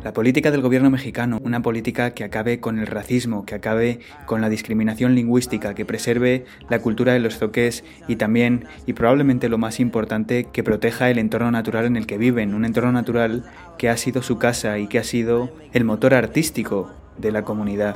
La 0.03 0.13
política 0.13 0.49
del 0.51 0.61
gobierno 0.61 0.89
mexicano, 0.89 1.39
una 1.41 1.61
política 1.61 2.11
que 2.11 2.23
acabe 2.23 2.61
con 2.61 2.79
el 2.79 2.87
racismo, 2.87 3.45
que 3.45 3.55
acabe 3.55 3.99
con 4.27 4.39
la 4.39 4.47
discriminación 4.47 5.13
lingüística, 5.13 5.73
que 5.73 5.85
preserve 5.85 6.45
la 6.69 6.79
cultura 6.79 7.11
de 7.11 7.19
los 7.19 7.37
zoques 7.37 7.83
y 8.07 8.15
también, 8.15 8.65
y 8.85 8.93
probablemente 8.93 9.49
lo 9.49 9.57
más 9.57 9.81
importante, 9.81 10.45
que 10.53 10.63
proteja 10.63 11.09
el 11.09 11.17
entorno 11.17 11.51
natural 11.51 11.85
en 11.85 11.97
el 11.97 12.07
que 12.07 12.17
viven, 12.17 12.53
un 12.53 12.63
entorno 12.63 12.93
natural 12.93 13.43
que 13.77 13.89
ha 13.89 13.97
sido 13.97 14.21
su 14.21 14.37
casa 14.37 14.79
y 14.79 14.87
que 14.87 14.99
ha 14.99 15.03
sido 15.03 15.51
el 15.73 15.83
motor 15.83 16.13
artístico 16.13 16.91
de 17.19 17.31
la 17.31 17.43
comunidad. 17.43 17.95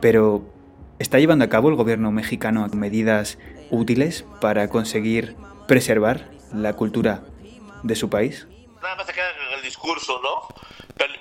Pero 0.00 0.42
¿Está 1.02 1.18
llevando 1.18 1.44
a 1.44 1.48
cabo 1.48 1.68
el 1.68 1.74
gobierno 1.74 2.12
mexicano 2.12 2.68
medidas 2.68 3.36
útiles 3.70 4.24
para 4.40 4.68
conseguir 4.68 5.34
preservar 5.66 6.30
la 6.54 6.74
cultura 6.74 7.24
de 7.82 7.96
su 7.96 8.08
país? 8.08 8.46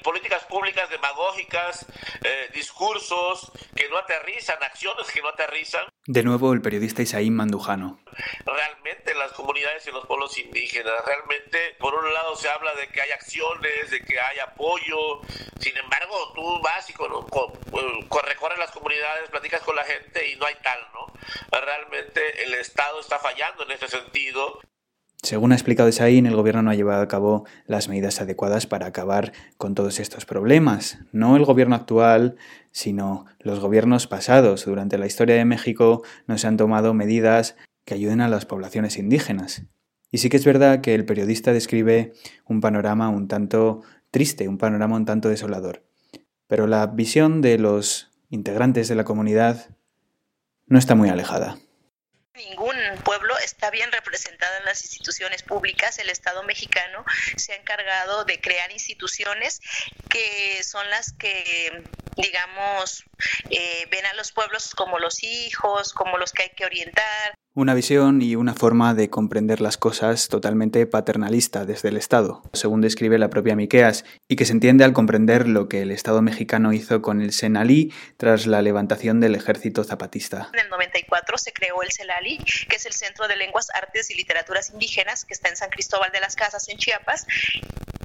Políticas 0.04 0.44
públicas 0.46 0.90
demagógicas, 0.90 1.86
eh, 2.24 2.50
discursos 2.54 3.52
que 3.76 3.90
no 3.90 3.98
aterrizan, 3.98 4.62
acciones 4.62 5.08
que 5.12 5.22
no 5.22 5.30
aterrizan. 5.30 5.86
De 6.06 6.24
nuevo 6.24 6.54
el 6.54 6.62
periodista 6.62 7.02
Isaí 7.02 7.30
Mandujano. 7.30 8.00
Realmente 8.46 9.14
las 9.16 9.32
comunidades 9.34 9.86
y 9.88 9.92
los 9.92 10.06
pueblos 10.06 10.38
indígenas, 10.38 10.94
realmente 11.06 11.76
por 11.80 11.94
un 11.94 12.14
lado 12.14 12.36
se 12.36 12.50
habla 12.50 12.74
de 12.76 12.88
que 12.88 13.02
hay 13.02 13.12
acciones, 13.12 13.92
de 13.92 14.02
que 14.02 14.20
hay 14.20 14.40
apoyo, 14.40 15.22
sin 15.60 15.78
embargo 15.78 16.34
tú 16.36 16.62
vas 16.62 16.90
y 16.90 16.94
con, 16.94 17.12
recorres 18.24 18.60
las 18.60 18.72
comunidades, 18.72 19.30
platicas 19.30 19.62
con 19.62 19.76
la 19.76 19.84
gente 19.84 20.28
y 20.30 20.36
no 20.36 20.46
hay 20.46 20.56
tal, 20.64 20.80
¿no? 20.94 21.14
Realmente 21.52 22.44
el 22.44 22.54
Estado 22.56 23.00
está 23.00 23.20
fallando 23.20 23.64
en 23.64 23.72
ese 23.72 23.88
sentido 23.88 24.60
según 25.24 25.52
ha 25.52 25.56
explicado 25.56 25.92
Saín, 25.92 26.26
el 26.26 26.36
gobierno 26.36 26.64
no 26.64 26.72
ha 26.72 26.76
llevado 26.76 27.04
a 27.04 27.08
cabo 27.08 27.46
las 27.68 27.88
medidas 27.90 28.20
adecuadas 28.22 28.66
para 28.66 28.88
acabar 28.88 29.34
con 29.58 29.76
todos 29.76 30.00
estos 30.00 30.26
problemas. 30.26 30.98
No 31.12 31.36
el 31.36 31.46
gobierno 31.46 31.76
actual, 31.76 32.38
sino 32.72 33.26
los 33.40 33.60
gobiernos 33.60 34.08
pasados. 34.08 34.66
Durante 34.66 34.98
la 34.98 35.06
historia 35.06 35.36
de 35.36 35.46
México 35.46 36.02
no 36.26 36.40
se 36.40 36.48
han 36.48 36.58
tomado 36.58 36.96
medidas 36.96 37.56
que 37.86 37.94
ayuden 37.94 38.20
a 38.20 38.30
las 38.30 38.46
poblaciones 38.46 38.98
indígenas. 38.98 39.64
Y 40.10 40.18
sí 40.18 40.30
que 40.30 40.38
es 40.38 40.46
verdad 40.46 40.82
que 40.82 40.96
el 40.96 41.06
periodista 41.06 41.54
describe 41.54 42.14
un 42.46 42.60
panorama 42.60 43.10
un 43.10 43.28
tanto 43.28 43.84
triste, 44.10 44.48
un 44.48 44.58
panorama 44.58 44.96
un 44.96 45.06
tanto 45.06 45.30
desolador. 45.30 45.84
Pero 46.48 46.66
la 46.66 46.88
visión 46.88 47.42
de 47.42 47.60
los 47.60 48.10
integrantes 48.30 48.88
de 48.88 48.96
la 48.96 49.04
comunidad 49.04 49.70
no 50.66 50.80
está 50.80 50.96
muy 50.96 51.10
alejada. 51.10 51.60
Ningún 52.36 52.76
pueblo 53.04 53.38
está 53.40 53.70
bien 53.72 53.92
representado 53.92 54.58
en 54.58 54.66
las 54.66 54.84
instituciones 54.84 55.44
públicas. 55.44 56.00
El 56.00 56.10
Estado 56.10 56.44
mexicano 56.44 57.04
se 57.36 57.54
ha 57.54 57.56
encargado 57.58 58.24
de 58.24 58.40
crear 58.40 58.72
instituciones 58.72 59.60
que 60.08 60.64
son 60.64 60.90
las 60.90 61.12
que, 61.14 61.92
digamos, 62.18 63.04
eh, 63.50 63.88
ven 63.92 64.06
a 64.06 64.14
los 64.14 64.32
pueblos 64.32 64.74
como 64.76 65.00
los 65.00 65.24
hijos, 65.24 65.94
como 65.94 66.18
los 66.18 66.32
que 66.32 66.44
hay 66.44 66.50
que 66.50 66.66
orientar, 66.66 67.34
una 67.54 67.74
visión 67.74 68.22
y 68.22 68.38
una 68.38 68.54
forma 68.54 68.94
de 68.94 69.10
comprender 69.10 69.60
las 69.60 69.76
cosas 69.76 70.30
totalmente 70.30 70.86
paternalista 70.88 71.66
desde 71.66 71.90
el 71.90 71.98
Estado, 71.98 72.44
según 72.54 72.80
describe 72.80 73.18
la 73.18 73.30
propia 73.30 73.58
Miqueas, 73.58 74.06
y 74.30 74.38
que 74.38 74.46
se 74.46 74.54
entiende 74.54 74.86
al 74.86 74.94
comprender 74.94 75.50
lo 75.50 75.68
que 75.68 75.82
el 75.82 75.92
Estado 75.92 76.22
mexicano 76.22 76.72
hizo 76.72 77.02
con 77.02 77.22
el 77.22 77.34
Senalí 77.34 77.94
tras 78.16 78.48
la 78.48 78.62
levantación 78.62 79.20
del 79.20 79.36
ejército 79.36 79.84
zapatista. 79.84 80.50
En 80.54 80.62
el 80.62 80.70
94 80.70 81.38
se 81.38 81.52
creó 81.52 81.84
el 81.84 81.92
CELALI, 81.92 82.38
que 82.70 82.78
es 82.78 82.86
el 82.86 82.94
Centro 82.94 83.28
de 83.28 83.36
Lenguas, 83.36 83.68
Artes 83.74 84.10
y 84.12 84.16
Literaturas 84.16 84.70
Indígenas, 84.70 85.26
que 85.26 85.34
está 85.34 85.50
en 85.50 85.58
San 85.58 85.72
Cristóbal 85.72 86.10
de 86.14 86.22
las 86.22 86.38
Casas, 86.38 86.70
en 86.70 86.78
Chiapas, 86.78 87.28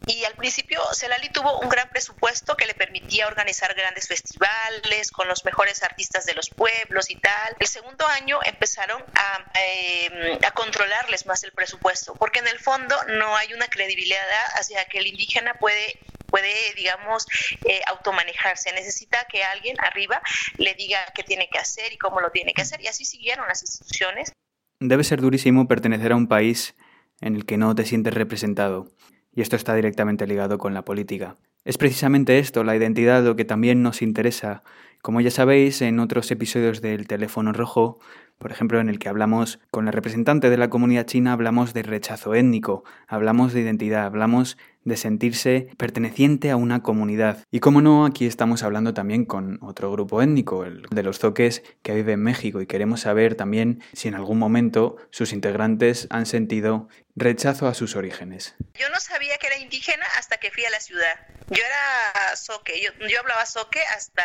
Y 0.08 0.24
al 0.24 0.34
principio 0.34 0.80
Celali 0.94 1.28
tuvo 1.30 1.58
un 1.58 1.68
gran 1.68 1.90
presupuesto 1.90 2.56
que 2.56 2.64
le 2.64 2.74
permitía 2.74 3.26
organizar 3.26 3.74
grandes 3.74 4.06
festivales 4.06 5.10
con 5.10 5.26
los 5.26 5.44
mejores 5.44 5.82
artistas 5.82 6.24
de 6.26 6.34
los 6.34 6.48
pueblos 6.48 7.10
y 7.10 7.16
tal. 7.16 7.56
El 7.58 7.66
segundo 7.66 8.06
año 8.06 8.38
empezaron 8.44 9.02
a, 9.14 9.52
eh, 9.60 10.38
a 10.46 10.50
controlarles 10.52 11.26
más 11.26 11.42
el 11.42 11.50
presupuesto, 11.50 12.14
porque 12.14 12.38
en 12.38 12.46
el 12.46 12.60
fondo 12.60 12.94
no 13.18 13.36
hay 13.36 13.52
una 13.52 13.66
credibilidad 13.66 14.22
hacia 14.54 14.84
que 14.84 14.98
el 14.98 15.08
indígena 15.08 15.54
puede 15.54 15.98
puede, 16.26 16.52
digamos, 16.76 17.26
eh, 17.64 17.80
automanejarse. 17.86 18.72
Necesita 18.72 19.26
que 19.30 19.42
alguien 19.44 19.76
arriba 19.80 20.20
le 20.58 20.74
diga 20.74 20.98
qué 21.14 21.22
tiene 21.22 21.48
que 21.50 21.58
hacer 21.58 21.92
y 21.92 21.98
cómo 21.98 22.20
lo 22.20 22.30
tiene 22.30 22.52
que 22.52 22.62
hacer. 22.62 22.80
Y 22.82 22.88
así 22.88 23.04
siguieron 23.04 23.46
las 23.48 23.62
instituciones. 23.62 24.32
Debe 24.80 25.04
ser 25.04 25.20
durísimo 25.20 25.66
pertenecer 25.66 26.12
a 26.12 26.16
un 26.16 26.28
país 26.28 26.74
en 27.20 27.36
el 27.36 27.46
que 27.46 27.56
no 27.56 27.74
te 27.74 27.84
sientes 27.84 28.12
representado. 28.12 28.90
Y 29.36 29.42
esto 29.42 29.54
está 29.54 29.74
directamente 29.74 30.26
ligado 30.26 30.58
con 30.58 30.74
la 30.74 30.84
política. 30.84 31.36
Es 31.64 31.76
precisamente 31.76 32.38
esto, 32.38 32.64
la 32.64 32.74
identidad, 32.74 33.22
lo 33.22 33.36
que 33.36 33.44
también 33.44 33.82
nos 33.82 34.00
interesa. 34.00 34.64
Como 35.02 35.20
ya 35.20 35.30
sabéis, 35.30 35.82
en 35.82 36.00
otros 36.00 36.30
episodios 36.30 36.80
del 36.80 37.06
teléfono 37.06 37.52
rojo, 37.52 38.00
por 38.38 38.52
ejemplo, 38.52 38.80
en 38.80 38.88
el 38.88 38.98
que 38.98 39.08
hablamos 39.08 39.58
con 39.70 39.86
la 39.86 39.90
representante 39.90 40.50
de 40.50 40.56
la 40.56 40.70
comunidad 40.70 41.06
china, 41.06 41.32
hablamos 41.32 41.72
de 41.72 41.82
rechazo 41.82 42.34
étnico, 42.34 42.84
hablamos 43.06 43.52
de 43.52 43.60
identidad, 43.60 44.04
hablamos 44.04 44.56
de 44.84 44.96
sentirse 44.96 45.68
perteneciente 45.76 46.50
a 46.50 46.56
una 46.56 46.82
comunidad. 46.82 47.44
Y 47.50 47.58
como 47.58 47.82
no, 47.82 48.06
aquí 48.06 48.24
estamos 48.24 48.62
hablando 48.62 48.94
también 48.94 49.24
con 49.24 49.58
otro 49.60 49.90
grupo 49.90 50.22
étnico, 50.22 50.64
el 50.64 50.82
de 50.90 51.02
los 51.02 51.18
zoques 51.18 51.64
que 51.82 51.94
vive 51.94 52.12
en 52.12 52.22
México, 52.22 52.60
y 52.60 52.66
queremos 52.66 53.00
saber 53.00 53.34
también 53.34 53.82
si 53.94 54.06
en 54.06 54.14
algún 54.14 54.38
momento 54.38 54.96
sus 55.10 55.32
integrantes 55.32 56.06
han 56.10 56.24
sentido 56.24 56.88
rechazo 57.16 57.66
a 57.66 57.74
sus 57.74 57.96
orígenes. 57.96 58.54
Yo 58.74 58.88
no 58.90 59.00
sabía 59.00 59.38
que 59.38 59.48
era 59.48 59.58
indígena 59.58 60.04
hasta 60.18 60.36
que 60.36 60.50
fui 60.52 60.64
a 60.66 60.70
la 60.70 60.80
ciudad. 60.80 61.18
Yo 61.48 61.62
era 61.64 62.36
zoque, 62.36 62.80
yo, 62.80 62.90
yo 63.08 63.20
hablaba 63.20 63.44
zoque 63.46 63.80
hasta 63.96 64.24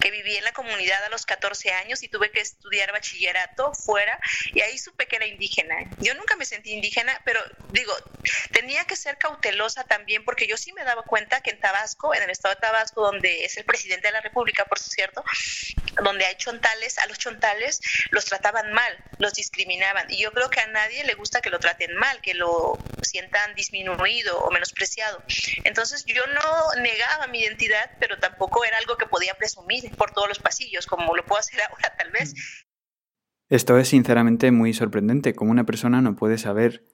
que 0.00 0.10
viví 0.10 0.36
en 0.36 0.44
la 0.44 0.52
comunidad 0.52 1.02
a 1.04 1.08
los 1.08 1.24
14 1.24 1.72
años 1.72 2.02
y 2.02 2.08
tuve 2.08 2.30
que 2.30 2.40
estudiar 2.40 2.92
bachillerato 2.92 3.03
fuera 3.74 4.18
y 4.52 4.60
ahí 4.60 4.78
supe 4.78 5.06
que 5.06 5.16
era 5.16 5.26
indígena. 5.26 5.76
Yo 6.00 6.14
nunca 6.14 6.36
me 6.36 6.44
sentí 6.44 6.72
indígena, 6.72 7.20
pero 7.24 7.40
digo, 7.70 7.92
tenía 8.52 8.84
que 8.86 8.96
ser 8.96 9.16
cautelosa 9.18 9.84
también 9.84 10.24
porque 10.24 10.46
yo 10.46 10.56
sí 10.56 10.72
me 10.72 10.84
daba 10.84 11.02
cuenta 11.02 11.40
que 11.40 11.50
en 11.50 11.60
Tabasco, 11.60 12.14
en 12.14 12.22
el 12.22 12.30
estado 12.30 12.54
de 12.54 12.60
Tabasco, 12.60 13.02
donde 13.02 13.44
es 13.44 13.56
el 13.56 13.64
presidente 13.64 14.08
de 14.08 14.12
la 14.12 14.20
República, 14.20 14.64
por 14.64 14.78
cierto, 14.78 15.24
donde 16.02 16.24
hay 16.26 16.36
chontales, 16.36 16.98
a 16.98 17.06
los 17.06 17.18
chontales 17.18 17.80
los 18.10 18.24
trataban 18.24 18.72
mal, 18.72 19.04
los 19.18 19.34
discriminaban 19.34 20.10
y 20.10 20.18
yo 20.18 20.32
creo 20.32 20.50
que 20.50 20.60
a 20.60 20.66
nadie 20.66 21.04
le 21.04 21.14
gusta 21.14 21.40
que 21.40 21.50
lo 21.50 21.58
traten 21.58 21.94
mal, 21.94 22.20
que 22.20 22.34
lo 22.34 22.78
sientan 23.02 23.54
disminuido 23.54 24.38
o 24.40 24.50
menospreciado. 24.50 25.22
Entonces 25.64 26.04
yo 26.06 26.26
no 26.26 26.74
negaba 26.80 27.26
mi 27.28 27.40
identidad, 27.40 27.90
pero 28.00 28.18
tampoco 28.18 28.64
era 28.64 28.78
algo 28.78 28.96
que 28.96 29.06
podía 29.06 29.34
presumir 29.34 29.94
por 29.96 30.12
todos 30.12 30.28
los 30.28 30.38
pasillos, 30.38 30.86
como 30.86 31.14
lo 31.14 31.24
puedo 31.24 31.40
hacer 31.40 31.62
ahora 31.62 31.94
tal 31.96 32.10
vez. 32.10 32.34
Esto 33.48 33.76
es 33.78 33.88
sinceramente 33.88 34.50
muy 34.52 34.72
sorprendente, 34.72 35.34
cómo 35.34 35.50
una 35.50 35.66
persona 35.66 36.00
no 36.00 36.16
puede 36.16 36.38
saber 36.38 36.84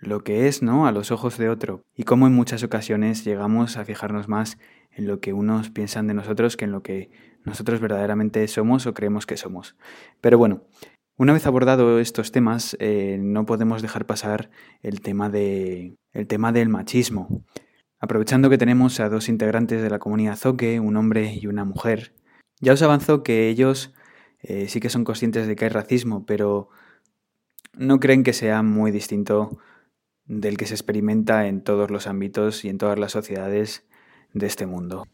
lo 0.00 0.22
que 0.22 0.46
es, 0.46 0.62
¿no?, 0.62 0.86
a 0.86 0.92
los 0.92 1.10
ojos 1.10 1.38
de 1.38 1.48
otro, 1.48 1.82
y 1.94 2.04
cómo 2.04 2.26
en 2.26 2.34
muchas 2.34 2.62
ocasiones 2.62 3.24
llegamos 3.24 3.76
a 3.76 3.84
fijarnos 3.84 4.28
más 4.28 4.58
en 4.92 5.06
lo 5.06 5.20
que 5.20 5.32
unos 5.32 5.70
piensan 5.70 6.06
de 6.06 6.14
nosotros 6.14 6.56
que 6.56 6.66
en 6.66 6.72
lo 6.72 6.82
que 6.82 7.10
nosotros 7.44 7.80
verdaderamente 7.80 8.46
somos 8.48 8.86
o 8.86 8.94
creemos 8.94 9.26
que 9.26 9.36
somos. 9.36 9.76
Pero 10.20 10.38
bueno, 10.38 10.64
una 11.16 11.32
vez 11.32 11.46
abordado 11.46 11.98
estos 11.98 12.30
temas, 12.30 12.76
eh, 12.78 13.18
no 13.18 13.46
podemos 13.46 13.82
dejar 13.82 14.06
pasar 14.06 14.50
el 14.82 15.00
tema, 15.00 15.30
el 15.32 16.26
tema 16.28 16.52
del 16.52 16.68
machismo. 16.68 17.44
Aprovechando 17.98 18.50
que 18.50 18.58
tenemos 18.58 19.00
a 19.00 19.08
dos 19.08 19.28
integrantes 19.28 19.82
de 19.82 19.90
la 19.90 19.98
comunidad 19.98 20.36
Zoque, 20.36 20.78
un 20.78 20.96
hombre 20.96 21.34
y 21.34 21.46
una 21.46 21.64
mujer, 21.64 22.14
ya 22.60 22.74
os 22.74 22.82
avanzo 22.82 23.22
que 23.22 23.48
ellos 23.48 23.94
eh, 24.42 24.68
sí 24.68 24.80
que 24.80 24.90
son 24.90 25.04
conscientes 25.04 25.46
de 25.46 25.56
que 25.56 25.64
hay 25.64 25.70
racismo, 25.70 26.24
pero 26.26 26.68
no 27.72 28.00
creen 28.00 28.24
que 28.24 28.32
sea 28.32 28.62
muy 28.62 28.90
distinto 28.90 29.58
del 30.24 30.56
que 30.56 30.66
se 30.66 30.74
experimenta 30.74 31.46
en 31.46 31.62
todos 31.62 31.90
los 31.90 32.06
ámbitos 32.06 32.64
y 32.64 32.68
en 32.68 32.78
todas 32.78 32.98
las 32.98 33.12
sociedades 33.12 33.86
de 34.32 34.46
este 34.46 34.66
mundo. 34.66 35.06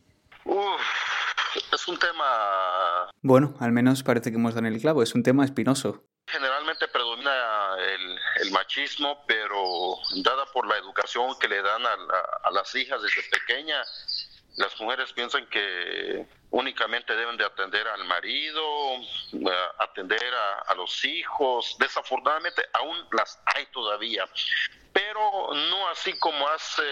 es 1.72 1.88
un 1.88 1.98
tema... 1.98 3.10
Bueno, 3.20 3.54
al 3.60 3.72
menos 3.72 4.02
parece 4.02 4.30
que 4.30 4.36
hemos 4.36 4.54
dado 4.54 4.66
en 4.66 4.72
el 4.72 4.80
clavo, 4.80 5.02
es 5.02 5.14
un 5.14 5.22
tema 5.22 5.44
espinoso. 5.44 6.04
Generalmente 6.26 6.88
predomina 6.88 7.76
el, 7.78 8.18
el 8.42 8.52
machismo, 8.52 9.24
pero 9.26 9.96
dada 10.24 10.44
por 10.52 10.66
la 10.66 10.78
educación 10.78 11.36
que 11.38 11.48
le 11.48 11.60
dan 11.62 11.84
a, 11.84 11.92
a, 12.44 12.50
las 12.52 12.74
hijas 12.74 13.02
desde 13.02 13.22
pequeña, 13.28 13.82
las 14.56 14.78
mujeres 14.80 15.12
piensan 15.12 15.46
que 15.46 16.26
únicamente 16.50 17.14
deben 17.14 17.36
de 17.36 17.44
atender 17.44 17.86
al 17.88 18.04
marido, 18.06 18.62
atender 19.78 20.22
a, 20.66 20.74
los 20.74 21.04
hijos. 21.04 21.76
Desafortunadamente 21.78 22.62
aún 22.72 22.96
las 23.12 23.40
hay 23.46 23.66
todavía, 23.72 24.24
pero 24.92 25.20
no 25.54 25.88
así 25.88 26.12
como 26.18 26.46
hace 26.48 26.82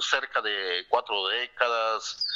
cerca 0.00 0.42
de 0.42 0.84
cuatro 0.88 1.28
décadas. 1.28 2.26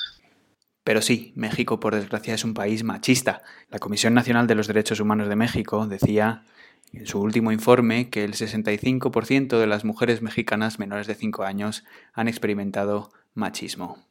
Pero 0.84 1.02
sí, 1.02 1.32
México 1.34 1.80
por 1.80 1.94
desgracia 1.94 2.34
es 2.34 2.44
un 2.44 2.54
país 2.54 2.84
machista. 2.84 3.42
La 3.70 3.80
Comisión 3.80 4.14
Nacional 4.14 4.46
de 4.46 4.54
los 4.54 4.68
Derechos 4.68 5.00
Humanos 5.00 5.28
de 5.28 5.34
México 5.34 5.86
decía 5.86 6.44
en 6.92 7.06
su 7.08 7.20
último 7.20 7.50
informe 7.50 8.08
que 8.08 8.22
el 8.22 8.34
65% 8.34 9.58
de 9.58 9.66
las 9.66 9.84
mujeres 9.84 10.22
mexicanas 10.22 10.78
menores 10.78 11.08
de 11.08 11.16
5 11.16 11.42
años 11.42 11.84
han 12.14 12.28
experimentado 12.28 13.10
machismo. 13.36 14.04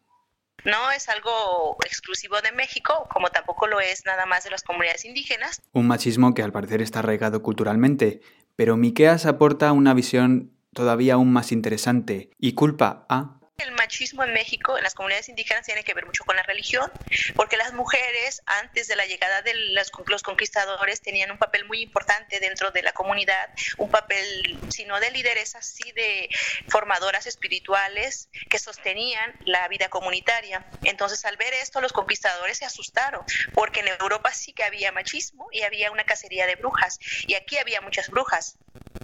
No 0.63 0.91
es 0.91 1.09
algo 1.09 1.77
exclusivo 1.85 2.37
de 2.41 2.51
México, 2.51 3.07
como 3.11 3.29
tampoco 3.29 3.67
lo 3.67 3.79
es 3.79 4.03
nada 4.05 4.25
más 4.25 4.43
de 4.45 4.49
las 4.49 4.63
comunidades 4.63 5.05
indígenas. 5.05 5.61
Un 5.73 5.87
machismo 5.87 6.33
que 6.33 6.41
al 6.41 6.51
parecer 6.51 6.81
está 6.81 6.99
arraigado 6.99 7.43
culturalmente, 7.43 8.21
pero 8.55 8.77
Miqueas 8.77 9.25
aporta 9.25 9.71
una 9.73 9.93
visión 9.93 10.51
todavía 10.73 11.15
aún 11.15 11.31
más 11.31 11.51
interesante 11.51 12.31
y 12.39 12.53
culpa 12.53 13.05
a 13.09 13.39
el 13.57 13.71
machismo 13.71 14.23
en 14.23 14.33
México, 14.33 14.77
en 14.77 14.83
las 14.83 14.93
comunidades 14.93 15.29
indígenas, 15.29 15.65
tiene 15.65 15.83
que 15.83 15.93
ver 15.93 16.05
mucho 16.05 16.25
con 16.25 16.35
la 16.35 16.43
religión, 16.43 16.91
porque 17.35 17.57
las 17.57 17.73
mujeres, 17.73 18.41
antes 18.45 18.87
de 18.87 18.95
la 18.95 19.05
llegada 19.05 19.41
de 19.41 19.53
los 19.53 20.23
conquistadores, 20.23 21.01
tenían 21.01 21.31
un 21.31 21.37
papel 21.37 21.65
muy 21.65 21.81
importante 21.81 22.39
dentro 22.39 22.71
de 22.71 22.83
la 22.83 22.91
comunidad, 22.91 23.49
un 23.77 23.89
papel, 23.89 24.59
si 24.69 24.85
no 24.85 24.99
de 24.99 25.11
lideresas, 25.11 25.65
sí 25.65 25.91
de 25.93 26.29
formadoras 26.67 27.27
espirituales 27.27 28.29
que 28.49 28.59
sostenían 28.59 29.33
la 29.45 29.67
vida 29.67 29.89
comunitaria. 29.89 30.65
Entonces, 30.83 31.23
al 31.25 31.37
ver 31.37 31.53
esto, 31.53 31.81
los 31.81 31.93
conquistadores 31.93 32.57
se 32.57 32.65
asustaron, 32.65 33.23
porque 33.53 33.79
en 33.79 33.87
Europa 33.87 34.33
sí 34.33 34.53
que 34.53 34.63
había 34.63 34.91
machismo 34.91 35.47
y 35.51 35.61
había 35.61 35.91
una 35.91 36.03
cacería 36.03 36.45
de 36.45 36.55
brujas, 36.55 36.99
y 37.25 37.35
aquí 37.35 37.57
había 37.57 37.81
muchas 37.81 38.09
brujas, 38.09 38.57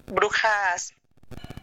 brujas 0.08 0.94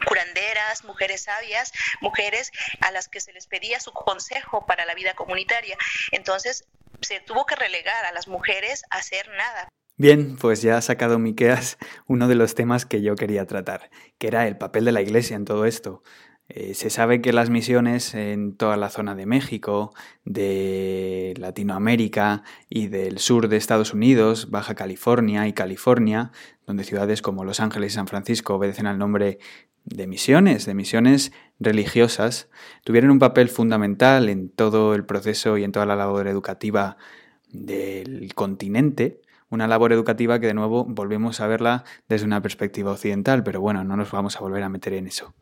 curanderas, 0.07 0.85
mujeres 0.85 1.23
sabias, 1.23 1.73
mujeres 2.01 2.53
a 2.81 2.91
las 2.91 3.09
que 3.09 3.21
se 3.21 3.33
les 3.33 3.47
pedía 3.47 3.81
su 3.81 3.93
consejo 3.93 4.67
para 4.67 4.87
la 4.87 4.95
vida 4.95 5.15
comunitaria. 5.15 5.77
Entonces 6.13 6.65
se 7.01 7.21
tuvo 7.21 7.47
que 7.47 7.57
relegar 7.57 8.05
a 8.05 8.13
las 8.13 8.29
mujeres 8.29 8.85
a 8.91 8.99
hacer 8.99 9.29
nada. 9.29 9.69
Bien, 9.97 10.37
pues 10.37 10.63
ya 10.63 10.77
ha 10.77 10.83
sacado 10.83 11.19
Miqueas 11.19 11.77
uno 12.07 12.29
de 12.29 12.37
los 12.37 12.55
temas 12.55 12.87
que 12.87 13.03
yo 13.03 13.17
quería 13.17 13.47
tratar, 13.47 13.91
que 14.19 14.29
era 14.29 14.47
el 14.47 14.57
papel 14.57 14.85
de 14.85 14.93
la 14.93 15.03
Iglesia 15.03 15.37
en 15.37 15.45
todo 15.45 15.65
esto. 15.65 16.03
Eh, 16.51 16.73
se 16.75 16.89
sabe 16.89 17.21
que 17.21 17.35
las 17.35 17.51
misiones 17.51 18.15
en 18.15 18.57
toda 18.57 18.79
la 18.79 18.89
zona 18.89 19.15
de 19.15 19.27
México, 19.27 19.93
de 20.25 21.35
Latinoamérica 21.37 22.43
y 22.71 22.87
del 22.87 23.19
sur 23.19 23.49
de 23.49 23.59
Estados 23.59 23.93
Unidos, 23.93 24.51
Baja 24.51 24.75
California 24.75 25.47
y 25.47 25.53
California, 25.53 26.33
donde 26.67 26.85
ciudades 26.85 27.21
como 27.21 27.45
Los 27.45 27.61
Ángeles 27.61 27.93
y 27.93 27.97
San 27.97 28.07
Francisco 28.07 28.55
obedecen 28.55 28.87
al 28.87 28.99
nombre 28.99 29.39
de 29.89 30.07
misiones, 30.07 30.67
de 30.67 30.75
misiones 30.75 31.33
religiosas, 31.59 32.49
tuvieron 32.85 33.11
un 33.11 33.19
papel 33.19 33.49
fundamental 33.49 34.29
en 34.29 34.51
todo 34.51 34.95
el 34.95 35.05
proceso 35.05 35.59
y 35.59 35.65
en 35.65 35.73
toda 35.73 35.87
la 35.87 35.97
labor 35.97 36.29
educativa 36.29 36.97
del 37.51 38.33
continente, 38.35 39.21
una 39.51 39.67
labor 39.67 39.93
educativa 39.93 40.39
que 40.39 40.47
de 40.47 40.55
nuevo 40.55 40.85
volvemos 40.85 41.41
a 41.41 41.47
verla 41.47 41.85
desde 42.09 42.27
una 42.27 42.43
perspectiva 42.43 42.93
occidental, 42.93 43.43
pero 43.43 43.61
bueno, 43.61 43.83
no 43.83 43.97
nos 43.97 44.11
vamos 44.11 44.37
a 44.37 44.41
volver 44.41 44.63
a 44.63 44.69
meter 44.69 44.93
en 44.93 45.07
eso. 45.07 45.35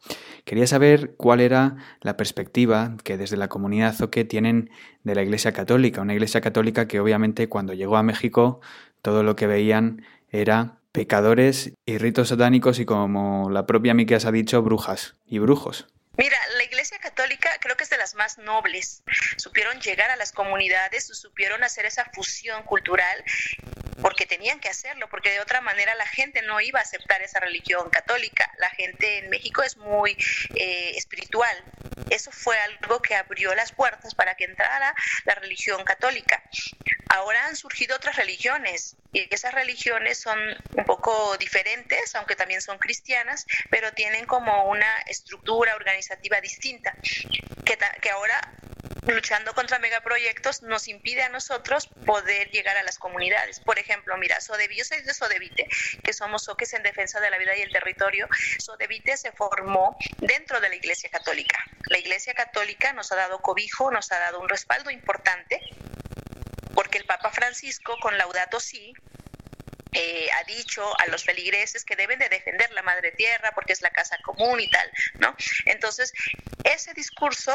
Quería 0.45 0.67
saber 0.67 1.17
cuál 1.17 1.41
era 1.41 1.77
la 2.03 2.17
perspectiva 2.17 2.97
que 3.03 3.17
desde 3.17 3.37
la 3.37 3.49
comunidad 3.49 3.95
Zoque 3.95 4.25
tienen 4.25 4.71
de 5.03 5.17
la 5.17 5.23
Iglesia 5.23 5.53
Católica, 5.53 6.03
una 6.03 6.15
Iglesia 6.15 6.41
Católica 6.41 6.87
que 6.87 7.01
obviamente 7.01 7.49
cuando 7.49 7.75
llegó 7.75 7.97
a 7.97 8.05
México 8.05 8.61
todo 9.03 9.25
lo 9.25 9.35
que 9.35 9.49
veían 9.49 10.03
era 10.31 10.79
pecadores 10.97 11.73
y 11.85 11.99
ritos 11.99 12.31
satánicos 12.31 12.79
y 12.79 12.87
como 12.87 13.51
la 13.51 13.67
propia 13.67 13.93
Miqueas 13.93 14.25
ha 14.25 14.33
dicho, 14.33 14.63
brujas 14.63 15.13
y 15.27 15.39
brujos. 15.39 15.87
Mira, 16.17 16.39
la 16.57 16.65
Iglesia 16.65 16.99
Católica 16.99 17.51
creo 17.61 17.77
que 17.77 17.85
es 17.85 17.91
de 17.91 17.99
las 17.99 18.15
más 18.15 18.39
nobles. 18.39 19.03
Supieron 19.37 19.79
llegar 19.81 20.11
a 20.11 20.17
las 20.17 20.33
comunidades, 20.33 21.05
supieron 21.13 21.63
hacer 21.63 21.85
esa 21.85 22.07
fusión 22.15 22.63
cultural 22.63 23.23
porque 24.01 24.27
tenían 24.27 24.61
que 24.61 24.69
hacerlo, 24.69 25.09
porque 25.09 25.31
de 25.31 25.41
otra 25.41 25.61
manera 25.61 25.95
la 25.95 26.07
gente 26.07 26.43
no 26.43 26.61
iba 26.61 26.79
a 26.79 26.83
aceptar 26.83 27.23
esa 27.23 27.41
religión 27.41 27.89
católica. 27.91 28.51
La 28.59 28.71
gente 28.71 29.19
en 29.19 29.31
México 29.31 29.63
es 29.63 29.77
muy 29.77 30.17
eh, 30.55 30.93
espiritual. 30.97 31.57
Eso 32.11 32.31
fue 32.31 32.59
algo 32.59 33.01
que 33.01 33.15
abrió 33.15 33.55
las 33.55 33.73
puertas 33.73 34.15
para 34.15 34.35
que 34.37 34.45
entrara 34.45 34.95
la 35.25 35.35
religión 35.35 35.85
católica. 35.85 36.43
Ahora 37.09 37.47
han 37.47 37.57
surgido 37.57 37.97
otras 37.97 38.17
religiones 38.17 38.97
y 39.13 39.27
esas 39.35 39.55
religiones 39.55 40.19
son 40.19 40.39
un 40.75 40.85
poco 40.85 41.37
diferentes, 41.39 42.15
aunque 42.15 42.37
también 42.37 42.61
son 42.61 42.79
cristianas, 42.79 43.47
pero 43.71 43.93
tienen 43.93 44.27
como 44.27 44.69
una 44.69 44.99
estructura 45.07 45.75
organizativa 45.75 46.41
distinta, 46.41 46.95
que, 47.65 47.79
que 48.01 48.11
ahora 48.11 48.53
luchando 49.07 49.55
contra 49.55 49.79
megaproyectos 49.79 50.63
nos 50.63 50.89
impide 50.89 51.23
a 51.23 51.29
nosotros 51.29 51.89
poder 52.05 52.51
llegar 52.51 52.77
a 52.77 52.83
las 52.83 52.99
comunidades. 52.99 53.61
Por 53.61 53.79
ejemplo, 53.79 54.17
mira, 54.17 54.41
Sodevi, 54.41 54.77
yo 54.77 54.85
soy 54.85 55.01
de 55.03 55.15
Sodevite, 55.15 55.69
que 56.03 56.13
somos 56.13 56.45
soques 56.45 56.73
en 56.75 56.83
defensa 56.83 57.21
de 57.21 57.31
la 57.31 57.39
vida 57.39 57.57
y 57.57 57.63
el 57.63 57.73
territorio. 57.73 58.29
Sodevite 58.59 59.17
se 59.17 59.33
formó 59.33 59.97
dentro 60.19 60.61
de 60.61 60.69
la 60.69 60.75
Iglesia 60.75 61.11
Católica. 61.11 61.59
La 61.87 61.99
Iglesia 61.99 62.35
Católica 62.35 62.93
nos 62.93 63.13
ha 63.13 63.17
dado 63.17 63.41
cobijo, 63.41 63.91
nos 63.91 64.11
ha 64.13 64.19
dado 64.19 64.41
un 64.41 64.49
respaldo 64.49 64.91
importante, 64.91 65.61
porque 66.75 66.99
el 66.99 67.05
Papa 67.05 67.31
Francisco 67.31 67.97
con 68.01 68.19
Laudato 68.19 68.61
Si 68.61 68.93
eh, 69.99 70.29
ha 70.31 70.45
dicho 70.45 70.83
a 71.01 71.07
los 71.07 71.25
feligreses 71.25 71.83
que 71.85 71.97
deben 71.97 72.19
de 72.19 72.29
defender 72.29 72.71
la 72.73 72.83
madre 72.83 73.13
tierra 73.13 73.53
porque 73.55 73.73
es 73.73 73.81
la 73.81 73.89
casa 73.89 74.19
común 74.23 74.61
y 74.61 74.69
tal, 74.69 74.91
¿no? 75.21 75.35
Entonces, 75.65 76.13
ese 76.67 76.95
discurso 76.95 77.53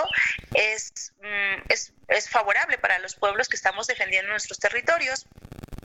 es, 0.53 1.13
mm, 1.21 1.63
es, 1.69 1.93
es 2.07 2.29
favorable 2.29 2.77
para 2.77 2.99
los 2.99 3.15
pueblos 3.15 3.49
que 3.49 3.55
estamos 3.55 3.87
defendiendo 3.87 4.31
nuestros 4.31 4.59
territorios. 4.59 5.27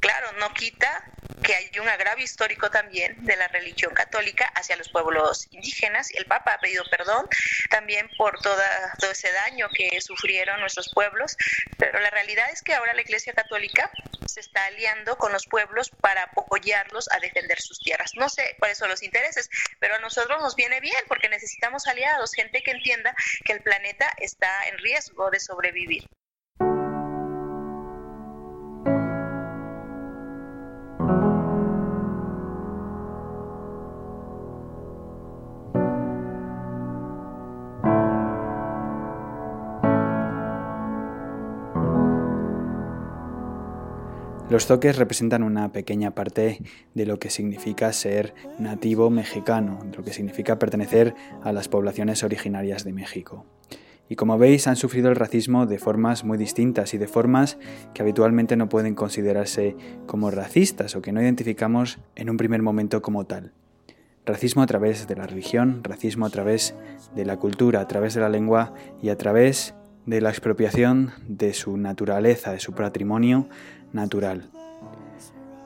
Claro, 0.01 0.33
no 0.39 0.53
quita 0.55 1.05
que 1.43 1.55
hay 1.55 1.79
un 1.79 1.89
agravio 1.89 2.25
histórico 2.25 2.71
también 2.71 3.25
de 3.25 3.37
la 3.37 3.49
religión 3.49 3.93
católica 3.95 4.51
hacia 4.55 4.77
los 4.77 4.89
pueblos 4.89 5.47
indígenas. 5.51 6.11
El 6.13 6.27
Papa 6.27 6.55
ha 6.55 6.59
pedido 6.59 6.85
perdón 6.91 7.27
también 7.71 8.09
por 8.17 8.41
toda, 8.41 8.95
todo 8.99 9.11
ese 9.11 9.31
daño 9.33 9.69
que 9.75 10.01
sufrieron 10.01 10.61
nuestros 10.61 10.91
pueblos, 10.93 11.37
pero 11.79 11.99
la 12.01 12.11
realidad 12.11 12.47
es 12.53 12.63
que 12.63 12.75
ahora 12.75 12.95
la 12.95 13.03
Iglesia 13.03 13.33
Católica 13.33 13.91
se 14.29 14.41
está 14.41 14.65
aliando 14.67 15.17
con 15.17 15.33
los 15.33 15.47
pueblos 15.47 15.91
para 16.01 16.25
apoyarlos 16.25 17.09
a 17.13 17.21
defender 17.21 17.61
sus 17.61 17.79
tierras. 17.79 18.13
No 18.17 18.29
sé 18.29 18.57
cuáles 18.59 18.79
son 18.79 18.89
los 18.89 19.03
intereses, 19.03 19.49
pero 19.79 19.97
a 19.97 20.01
nosotros 20.01 20.41
nos 20.41 20.57
viene 20.57 20.81
bien 20.81 21.03
porque 21.09 21.29
necesitamos 21.29 21.87
aliados, 21.87 22.33
gente 22.33 22.63
que 22.63 22.73
entienda 22.73 23.15
que 23.45 23.53
el 23.53 23.63
planeta 23.63 24.13
está 24.19 24.69
en 24.69 24.79
riesgo 24.79 25.31
de 25.31 25.41
sobrevivir. 25.41 26.09
Los 44.49 44.69
toques 44.69 44.97
representan 44.97 45.43
una 45.43 45.73
pequeña 45.73 46.13
parte 46.13 46.63
de 46.95 47.05
lo 47.05 47.19
que 47.19 47.31
significa 47.31 47.93
ser 47.93 48.33
nativo 48.61 49.11
mexicano, 49.11 49.81
de 49.91 49.97
lo 49.97 50.05
que 50.05 50.13
significa 50.13 50.57
pertenecer 50.57 51.17
a 51.43 51.53
las 51.53 51.67
poblaciones 51.67 52.23
originarias 52.23 52.85
de 52.85 52.93
México. 52.93 53.45
Y 54.09 54.15
como 54.15 54.39
veis, 54.39 54.69
han 54.69 54.77
sufrido 54.77 55.09
el 55.09 55.17
racismo 55.17 55.67
de 55.67 55.81
formas 55.81 56.23
muy 56.23 56.39
distintas 56.39 56.95
y 56.95 56.99
de 56.99 57.09
formas 57.09 57.59
que 57.93 58.03
habitualmente 58.03 58.57
no 58.57 58.69
pueden 58.69 58.95
considerarse 58.95 59.77
como 60.07 60.31
racistas 60.31 60.95
o 60.95 61.03
que 61.03 61.11
no 61.11 61.21
identificamos 61.21 61.99
en 62.15 62.31
un 62.31 62.37
primer 62.37 62.63
momento 62.63 63.03
como 63.03 63.25
tal. 63.25 63.53
Racismo 64.25 64.63
a 64.63 64.67
través 64.67 65.09
de 65.09 65.17
la 65.17 65.27
religión, 65.27 65.83
racismo 65.83 66.25
a 66.25 66.31
través 66.31 66.77
de 67.17 67.25
la 67.25 67.37
cultura, 67.37 67.81
a 67.81 67.89
través 67.89 68.15
de 68.15 68.21
la 68.21 68.29
lengua 68.29 68.75
y 69.03 69.09
a 69.09 69.19
través 69.19 69.75
de 70.07 70.21
la 70.21 70.31
expropiación 70.31 71.11
de 71.27 71.53
su 71.53 71.77
naturaleza, 71.77 72.53
de 72.53 72.61
su 72.61 72.73
patrimonio, 72.73 73.49
natural. 73.97 74.49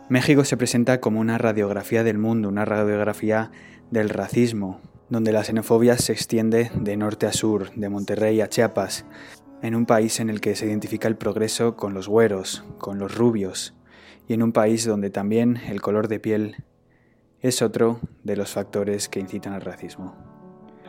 México 0.08 0.44
se 0.44 0.56
presenta 0.56 1.00
como 1.00 1.20
una 1.20 1.38
radiografía 1.38 2.02
del 2.02 2.18
mundo, 2.18 2.48
una 2.48 2.64
radiografía 2.64 3.50
del 3.90 4.08
racismo, 4.08 4.80
donde 5.08 5.32
la 5.32 5.44
xenofobia 5.44 5.98
se 5.98 6.12
extiende 6.12 6.70
de 6.74 6.96
norte 6.96 7.26
a 7.26 7.32
sur, 7.32 7.70
de 7.74 7.88
Monterrey 7.88 8.40
a 8.40 8.48
Chiapas, 8.48 9.04
en 9.62 9.74
un 9.74 9.84
país 9.84 10.18
en 10.20 10.30
el 10.30 10.40
que 10.40 10.56
se 10.56 10.66
identifica 10.66 11.06
el 11.06 11.16
progreso 11.16 11.76
con 11.76 11.92
los 11.92 12.08
güeros, 12.08 12.64
con 12.78 12.98
los 12.98 13.14
rubios, 13.14 13.74
y 14.26 14.32
en 14.32 14.42
un 14.42 14.52
país 14.52 14.86
donde 14.86 15.10
también 15.10 15.58
el 15.68 15.80
color 15.80 16.08
de 16.08 16.20
piel 16.20 16.64
es 17.40 17.62
otro 17.62 18.00
de 18.24 18.36
los 18.36 18.50
factores 18.50 19.08
que 19.08 19.20
incitan 19.20 19.52
al 19.52 19.62
racismo 19.62 20.29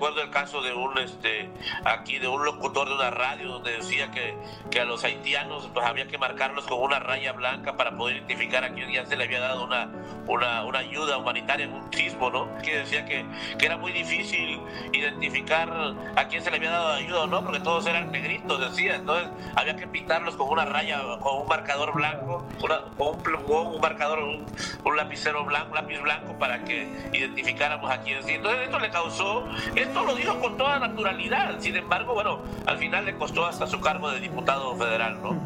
recuerdo 0.02 0.24
el 0.24 0.32
caso 0.32 0.64
de 0.64 0.74
un 0.74 0.98
este 0.98 1.48
aquí 1.86 2.18
de 2.18 2.28
un 2.28 2.44
locutor 2.44 2.88
de 2.88 2.96
una 2.96 3.12
radio 3.12 3.50
donde 3.50 3.74
decía 3.74 4.10
que, 4.10 4.36
que 4.72 4.80
a 4.80 4.86
los 4.86 5.04
haitianos 5.04 5.70
pues 5.76 5.86
había 5.86 6.08
que 6.08 6.18
marcarlos 6.18 6.66
con 6.66 6.82
una 6.82 6.98
raya 6.98 7.34
blanca 7.34 7.78
para 7.78 7.96
poder 7.96 8.16
identificar 8.16 8.64
a 8.64 8.74
quién 8.74 8.92
ya 8.92 9.06
se 9.06 9.16
le 9.16 9.26
había 9.26 9.40
dado 9.40 9.64
una, 9.64 9.92
una, 10.26 10.66
una 10.66 10.80
ayuda 10.80 11.18
humanitaria 11.18 11.66
en 11.66 11.74
un 11.74 11.94
sismo, 11.94 12.32
¿no? 12.32 12.48
Que 12.64 12.80
decía 12.80 13.06
que, 13.06 13.26
que, 13.60 13.66
era 13.66 13.78
muy 13.78 13.92
difícil 13.92 14.60
identificar 14.92 15.72
a 16.16 16.28
quién 16.28 16.44
se 16.44 16.50
le 16.50 16.58
había 16.58 16.72
dado 16.72 16.94
ayuda 16.94 17.24
o 17.24 17.28
no, 17.28 17.44
porque 17.44 17.60
todos 17.60 17.86
eran 17.86 18.12
negritos, 18.12 18.60
decía. 18.60 18.96
Entonces 18.96 19.30
había 19.56 19.76
que 19.76 19.88
pintarlos 19.88 20.36
con 20.36 20.50
una 20.50 20.66
raya, 20.66 21.00
con 21.20 21.42
un 21.42 21.48
marcador 21.48 21.94
blanco, 21.94 22.46
con 22.60 23.08
un 23.08 23.22
plumón, 23.22 23.68
un 23.76 23.82
marcador, 23.82 24.20
un, 24.20 24.46
un, 24.84 24.98
lapicero 24.98 25.46
blanco, 25.46 25.70
un 25.70 25.76
lápiz 25.76 26.00
blanco 26.00 26.40
para 26.40 26.64
que 26.64 26.88
identificáramos 27.14 27.92
a 27.92 28.02
quién. 28.02 28.18
Entonces 28.28 28.62
esto 28.64 28.80
le 28.80 28.90
causó, 28.90 29.48
lo 29.94 30.16
dijo 30.16 30.40
con 30.40 30.58
toda 30.58 30.80
naturalidad. 30.80 31.60
Sin 31.60 31.76
embargo, 31.76 32.14
bueno, 32.14 32.40
al 32.66 32.78
final 32.78 33.06
le 33.06 33.16
costó 33.16 33.46
hasta 33.46 33.68
su 33.68 33.80
cargo 33.80 34.10
de 34.12 34.20
diputado 34.20 34.76
federal, 34.76 35.22
¿no? 35.22 35.38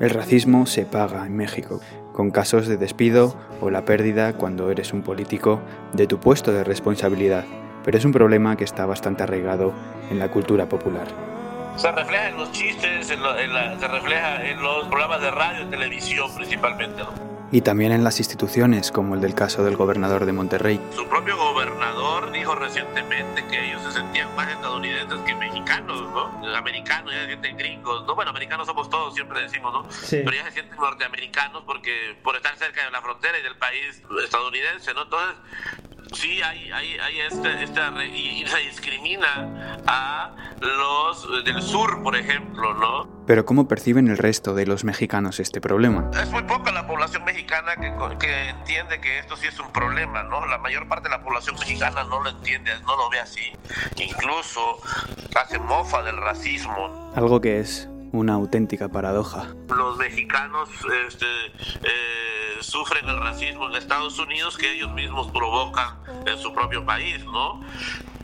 El 0.00 0.10
racismo 0.10 0.66
se 0.66 0.84
paga 0.84 1.26
en 1.26 1.36
México, 1.36 1.80
con 2.12 2.30
casos 2.30 2.66
de 2.66 2.76
despido 2.76 3.36
o 3.60 3.70
la 3.70 3.84
pérdida, 3.84 4.32
cuando 4.34 4.70
eres 4.70 4.92
un 4.92 5.02
político, 5.02 5.60
de 5.92 6.06
tu 6.06 6.18
puesto 6.18 6.52
de 6.52 6.64
responsabilidad. 6.64 7.44
Pero 7.84 7.98
es 7.98 8.04
un 8.04 8.12
problema 8.12 8.56
que 8.56 8.64
está 8.64 8.86
bastante 8.86 9.22
arraigado 9.22 9.72
en 10.10 10.18
la 10.18 10.30
cultura 10.30 10.68
popular. 10.68 11.06
Se 11.76 11.90
refleja 11.90 12.28
en 12.28 12.36
los 12.36 12.52
chistes, 12.52 13.06
se 13.06 13.16
refleja 13.88 14.44
en 14.46 14.62
los 14.62 14.86
programas 14.88 15.20
de 15.20 15.30
radio 15.30 15.62
y 15.66 15.70
televisión 15.70 16.34
principalmente, 16.34 17.02
¿no? 17.02 17.31
Y 17.52 17.60
también 17.60 17.92
en 17.92 18.02
las 18.02 18.18
instituciones, 18.18 18.90
como 18.90 19.14
el 19.14 19.20
del 19.20 19.34
caso 19.34 19.62
del 19.62 19.76
gobernador 19.76 20.24
de 20.24 20.32
Monterrey. 20.32 20.80
Su 20.96 21.06
propio 21.06 21.36
gobernador 21.36 22.32
dijo 22.32 22.54
recientemente 22.54 23.44
que 23.46 23.68
ellos 23.68 23.82
se 23.82 23.92
sentían 23.92 24.34
más 24.34 24.50
estadounidenses 24.50 25.18
que 25.20 25.34
mexicanos, 25.34 26.00
¿no? 26.00 26.56
Americanos, 26.56 27.12
ya 27.12 27.20
se 27.20 27.26
sienten 27.26 27.56
gringos, 27.58 28.06
¿no? 28.06 28.14
Bueno, 28.14 28.30
americanos 28.30 28.66
somos 28.66 28.88
todos, 28.88 29.14
siempre 29.14 29.42
decimos, 29.42 29.72
¿no? 29.72 29.86
Pero 30.10 30.32
ya 30.32 30.44
se 30.44 30.52
sienten 30.52 30.78
norteamericanos 30.78 31.62
porque 31.66 32.16
por 32.24 32.34
estar 32.36 32.56
cerca 32.56 32.84
de 32.84 32.90
la 32.90 33.02
frontera 33.02 33.38
y 33.38 33.42
del 33.42 33.56
país 33.56 34.02
estadounidense, 34.24 34.94
¿no? 34.94 35.02
Entonces, 35.02 35.36
sí 36.12 36.42
hay, 36.42 36.70
hay, 36.70 36.98
hay 36.98 37.20
este, 37.20 37.62
esta, 37.62 37.92
y 38.04 38.44
se 38.46 38.58
discrimina 38.58 39.80
a 39.86 40.34
los 40.60 41.44
del 41.44 41.62
sur, 41.62 42.02
por 42.02 42.16
ejemplo, 42.16 42.74
¿no? 42.74 43.22
Pero 43.26 43.44
¿cómo 43.44 43.68
perciben 43.68 44.08
el 44.08 44.18
resto 44.18 44.54
de 44.54 44.66
los 44.66 44.84
mexicanos 44.84 45.40
este 45.40 45.60
problema? 45.60 46.10
Es 46.20 46.30
muy 46.30 46.42
poca 46.42 46.72
la 46.72 46.86
población 46.86 47.24
mexicana 47.24 47.76
que, 47.76 47.92
que, 48.18 48.48
entiende 48.50 49.00
que 49.00 49.20
esto 49.20 49.36
sí 49.36 49.46
es 49.46 49.58
un 49.60 49.72
problema, 49.72 50.22
¿no? 50.24 50.44
La 50.46 50.58
mayor 50.58 50.88
parte 50.88 51.08
de 51.08 51.16
la 51.16 51.22
población 51.22 51.56
mexicana 51.58 52.04
no 52.04 52.22
lo 52.22 52.30
entiende, 52.30 52.72
no 52.84 52.96
lo 52.96 53.10
ve 53.10 53.20
así. 53.20 53.52
Incluso 53.96 54.78
hace 55.36 55.58
mofa 55.58 56.02
del 56.02 56.16
racismo. 56.16 57.12
Algo 57.14 57.40
que 57.40 57.60
es 57.60 57.88
una 58.12 58.34
auténtica 58.34 58.88
paradoja. 58.88 59.54
Los 59.68 59.96
mexicanos 59.96 60.68
este, 61.06 61.26
eh, 61.82 62.31
sufren 62.62 63.08
el 63.08 63.18
racismo 63.18 63.68
en 63.68 63.76
Estados 63.76 64.18
Unidos 64.18 64.56
que 64.56 64.72
ellos 64.72 64.92
mismos 64.92 65.30
provocan 65.30 65.98
en 66.26 66.38
su 66.38 66.52
propio 66.52 66.84
país, 66.84 67.24
¿no? 67.24 67.60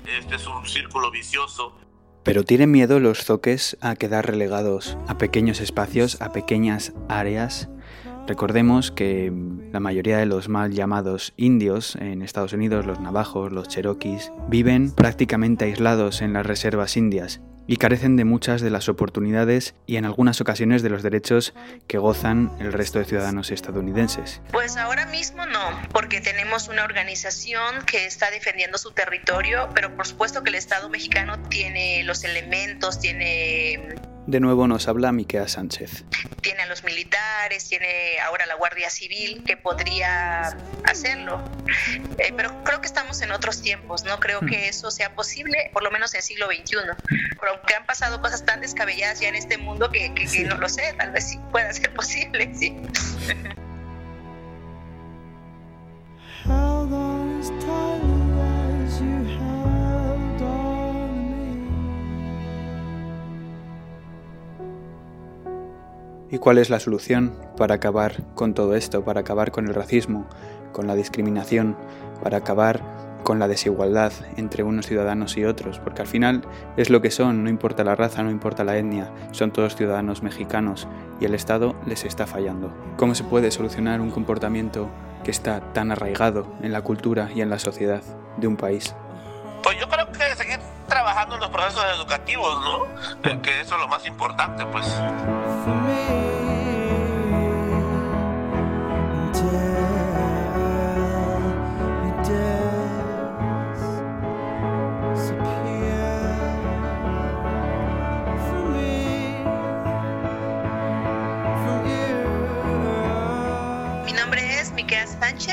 Este 0.07 0.37
es 0.37 0.47
un 0.47 0.67
círculo 0.67 1.11
vicioso. 1.11 1.75
Pero 2.23 2.45
tienen 2.45 2.71
miedo 2.71 3.01
los 3.01 3.25
zoques 3.25 3.77
a 3.81 3.97
quedar 3.97 4.27
relegados 4.27 4.99
a 5.07 5.19
pequeños 5.19 5.61
espacios, 5.61 6.21
a 6.21 6.33
pequeñas 6.33 6.93
áreas. 7.09 7.69
Recordemos 8.27 8.91
que 8.91 9.33
la 9.73 9.81
mayoría 9.81 10.19
de 10.19 10.27
los 10.27 10.49
mal 10.49 10.73
llamados 10.73 11.33
indios 11.37 11.97
en 11.97 12.21
Estados 12.21 12.53
Unidos, 12.53 12.85
los 12.85 13.01
navajos, 13.01 13.53
los 13.53 13.69
cherokees, 13.69 14.33
viven 14.49 14.93
prácticamente 14.95 15.65
aislados 15.65 16.21
en 16.21 16.35
las 16.35 16.45
reservas 16.45 16.97
indias 16.97 17.41
y 17.69 17.77
carecen 17.77 18.17
de 18.17 18.25
muchas 18.25 18.63
de 18.63 18.71
las 18.71 18.89
oportunidades 18.89 19.75
y 19.87 19.97
en 19.97 20.07
algunas 20.07 20.41
ocasiones 20.41 20.83
de 20.83 20.89
los 20.89 21.05
derechos 21.05 21.53
que 21.87 21.99
gozan 21.99 22.51
el 22.59 22.73
resto 22.73 22.99
de 22.99 23.05
ciudadanos 23.05 23.53
estadounidenses. 23.53 24.41
Pues 24.51 24.77
ahora 24.77 25.07
mismo 25.07 25.47
no, 25.47 25.61
porque 25.93 26.21
tenemos 26.21 26.69
una 26.69 26.83
organización 26.83 27.85
que 27.85 28.07
está 28.07 28.31
defendiendo 28.31 28.79
su 28.79 28.91
territorio, 28.93 29.69
pero 29.75 29.95
por 29.95 30.07
supuesto 30.07 30.43
que 30.43 30.49
el 30.49 30.57
Estado 30.57 30.89
mexicano 30.89 31.39
tiene 31.51 32.03
los 32.05 32.25
elementos, 32.25 32.99
tiene 32.99 33.95
de 34.29 34.41
nuevo 34.41 34.69
nos 34.69 34.89
habla 34.89 35.11
Miquea 35.11 35.49
Sánchez. 35.49 36.05
Tiene 36.43 36.63
a 36.63 36.67
los 36.67 36.85
militares, 36.85 37.67
tiene 37.67 38.21
ahora 38.21 38.45
la 38.45 38.57
Guardia 38.57 38.91
Civil 38.91 39.43
que 39.43 39.57
podría 39.57 40.55
hacerlo. 40.85 41.43
Eh, 42.19 42.35
pero 42.37 42.63
creo 42.63 42.83
que 42.83 42.87
estamos 42.87 43.23
en 43.23 43.31
otros 43.31 43.63
tiempos, 43.63 44.05
no 44.05 44.21
creo 44.21 44.41
que 44.41 44.59
mm. 44.59 44.69
eso 44.69 44.91
sea 44.91 45.15
posible, 45.15 45.71
por 45.73 45.83
lo 45.83 45.91
menos 45.91 46.13
en 46.13 46.19
el 46.19 46.25
siglo 46.25 46.47
XXI. 46.47 46.77
Pero 47.41 47.53
aunque 47.55 47.75
han 47.75 47.87
pasado 47.87 48.21
cosas 48.21 48.45
tan 48.45 48.61
descabelladas 48.61 49.19
ya 49.19 49.31
en 49.31 49.35
este 49.35 49.57
mundo 49.57 49.91
que, 49.91 50.11
no 50.47 50.59
lo 50.59 50.69
sé, 50.69 50.95
tal 50.99 51.11
vez 51.13 51.31
sí 51.31 51.41
pueda 51.51 51.73
ser 51.73 51.95
posible, 51.95 52.53
sí. 52.55 52.77
¿Y 66.31 66.39
cuál 66.39 66.59
es 66.59 66.69
la 66.69 66.79
solución 66.79 67.35
para 67.57 67.77
acabar 67.77 68.23
con 68.35 68.53
todo 68.53 68.75
esto, 68.75 69.03
para 69.03 69.21
acabar 69.21 69.51
con 69.51 69.67
el 69.67 69.75
racismo, 69.75 70.27
con 70.73 70.87
la 70.87 70.95
discriminación, 70.95 71.75
para 72.23 72.39
acabar 72.39 72.83
con 73.23 73.39
la 73.39 73.49
desigualdad 73.49 74.13
entre 74.37 74.63
unos 74.63 74.87
ciudadanos 74.87 75.39
y 75.39 75.47
otros? 75.47 75.79
Porque 75.79 76.03
al 76.03 76.07
final 76.07 76.43
es 76.77 76.91
lo 76.91 77.01
que 77.01 77.11
son, 77.11 77.45
no 77.45 77.49
importa 77.49 77.83
la 77.83 77.97
raza, 77.97 78.23
no 78.23 78.31
importa 78.31 78.63
la 78.63 78.77
etnia, 78.77 79.11
son 79.31 79.53
todos 79.53 79.75
ciudadanos 79.75 80.23
mexicanos 80.23 80.87
y 81.19 81.25
el 81.25 81.35
Estado 81.35 81.75
les 81.87 82.05
está 82.05 82.27
fallando. 82.27 82.75
¿Cómo 82.99 83.15
se 83.15 83.25
puede 83.25 83.51
solucionar 83.51 84.03
un 84.03 84.11
comportamiento 84.11 84.91
que 85.25 85.31
está 85.31 85.73
tan 85.73 85.93
arraigado 85.93 86.47
en 86.63 86.73
la 86.73 86.83
cultura 86.83 87.31
y 87.35 87.41
en 87.41 87.49
la 87.49 87.59
sociedad 87.59 88.03
de 88.37 88.47
un 88.47 88.59
país? 88.59 88.95
Pues 89.63 89.81
yo 89.81 89.89
creo 89.89 90.13
que 90.13 90.37
seguir 90.37 90.61
trabajando 90.87 91.37
en 91.37 91.41
los 91.41 91.51
procesos 91.51 91.85
educativos, 91.97 92.61
¿no? 92.61 93.41
Que 93.41 93.63
eso 93.63 93.75
es 93.77 93.81
lo 93.81 93.89
más 93.89 94.07
importante, 94.07 94.65
pues. 94.67 94.87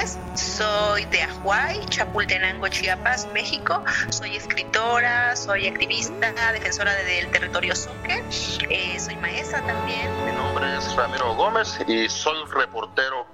Sánchez, 0.05 0.19
soy 0.57 1.05
de 1.05 1.21
Ajuay, 1.23 1.83
Chapultenango, 1.87 2.67
Chiapas, 2.67 3.27
México. 3.33 3.83
Soy 4.09 4.35
escritora, 4.35 5.35
soy 5.35 5.67
activista, 5.67 6.31
defensora 6.51 6.93
del 6.95 7.29
territorio 7.31 7.75
Suque, 7.75 8.23
eh, 8.69 8.99
soy 8.99 9.15
maestra 9.17 9.65
también. 9.65 10.09
Mi 10.25 10.31
nombre 10.31 10.77
es 10.77 10.95
Ramiro 10.95 11.35
Gómez 11.35 11.79
y 11.87 12.07
soy 12.09 12.37
reportero 12.51 13.25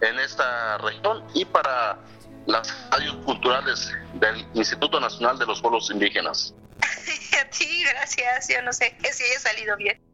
en 0.00 0.18
esta 0.18 0.78
región 0.78 1.24
y 1.34 1.44
para 1.44 1.98
las 2.46 2.90
radios 2.90 3.16
culturales 3.24 3.92
del 4.14 4.46
Instituto 4.54 5.00
Nacional 5.00 5.38
de 5.38 5.46
los 5.46 5.60
Pueblos 5.60 5.90
Indígenas. 5.90 6.54
a 7.40 7.50
ti, 7.50 7.84
gracias. 7.84 8.48
Yo 8.48 8.62
no 8.62 8.72
sé 8.72 8.96
si 9.12 9.24
haya 9.24 9.40
salido 9.40 9.76
bien. 9.76 10.07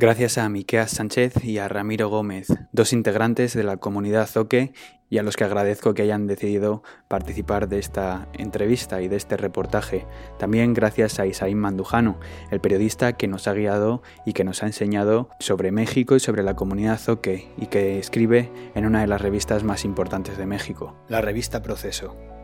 Gracias 0.00 0.38
a 0.38 0.48
Miqueas 0.48 0.92
Sánchez 0.92 1.44
y 1.44 1.58
a 1.58 1.66
Ramiro 1.66 2.08
Gómez, 2.08 2.46
dos 2.70 2.92
integrantes 2.92 3.52
de 3.54 3.64
la 3.64 3.78
comunidad 3.78 4.28
Zoque 4.28 4.72
y 5.10 5.18
a 5.18 5.24
los 5.24 5.34
que 5.34 5.42
agradezco 5.42 5.92
que 5.92 6.02
hayan 6.02 6.28
decidido 6.28 6.84
participar 7.08 7.68
de 7.68 7.80
esta 7.80 8.28
entrevista 8.32 9.02
y 9.02 9.08
de 9.08 9.16
este 9.16 9.36
reportaje. 9.36 10.06
También 10.38 10.72
gracias 10.72 11.18
a 11.18 11.26
Isaín 11.26 11.58
Mandujano, 11.58 12.20
el 12.52 12.60
periodista 12.60 13.14
que 13.14 13.26
nos 13.26 13.48
ha 13.48 13.54
guiado 13.54 14.04
y 14.24 14.34
que 14.34 14.44
nos 14.44 14.62
ha 14.62 14.66
enseñado 14.66 15.30
sobre 15.40 15.72
México 15.72 16.14
y 16.14 16.20
sobre 16.20 16.44
la 16.44 16.54
comunidad 16.54 17.00
Zoque 17.00 17.48
y 17.56 17.66
que 17.66 17.98
escribe 17.98 18.52
en 18.76 18.86
una 18.86 19.00
de 19.00 19.08
las 19.08 19.20
revistas 19.20 19.64
más 19.64 19.84
importantes 19.84 20.38
de 20.38 20.46
México, 20.46 20.94
la 21.08 21.22
revista 21.22 21.60
Proceso. 21.60 22.37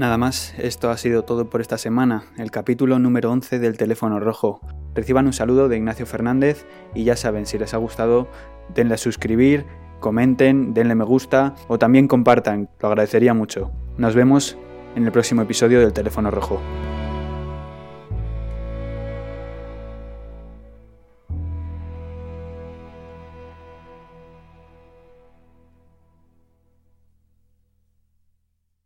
Nada 0.00 0.16
más, 0.16 0.54
esto 0.56 0.88
ha 0.88 0.96
sido 0.96 1.24
todo 1.24 1.50
por 1.50 1.60
esta 1.60 1.76
semana, 1.76 2.24
el 2.38 2.50
capítulo 2.50 2.98
número 2.98 3.30
11 3.32 3.58
del 3.58 3.76
teléfono 3.76 4.18
rojo. 4.18 4.62
Reciban 4.94 5.26
un 5.26 5.34
saludo 5.34 5.68
de 5.68 5.76
Ignacio 5.76 6.06
Fernández 6.06 6.64
y 6.94 7.04
ya 7.04 7.16
saben, 7.16 7.44
si 7.44 7.58
les 7.58 7.74
ha 7.74 7.76
gustado, 7.76 8.26
denle 8.74 8.94
a 8.94 8.96
suscribir, 8.96 9.66
comenten, 10.00 10.72
denle 10.72 10.94
me 10.94 11.04
gusta 11.04 11.54
o 11.68 11.78
también 11.78 12.08
compartan, 12.08 12.70
lo 12.80 12.88
agradecería 12.88 13.34
mucho. 13.34 13.72
Nos 13.98 14.14
vemos 14.14 14.56
en 14.96 15.04
el 15.04 15.12
próximo 15.12 15.42
episodio 15.42 15.80
del 15.80 15.92
teléfono 15.92 16.30
rojo. 16.30 16.62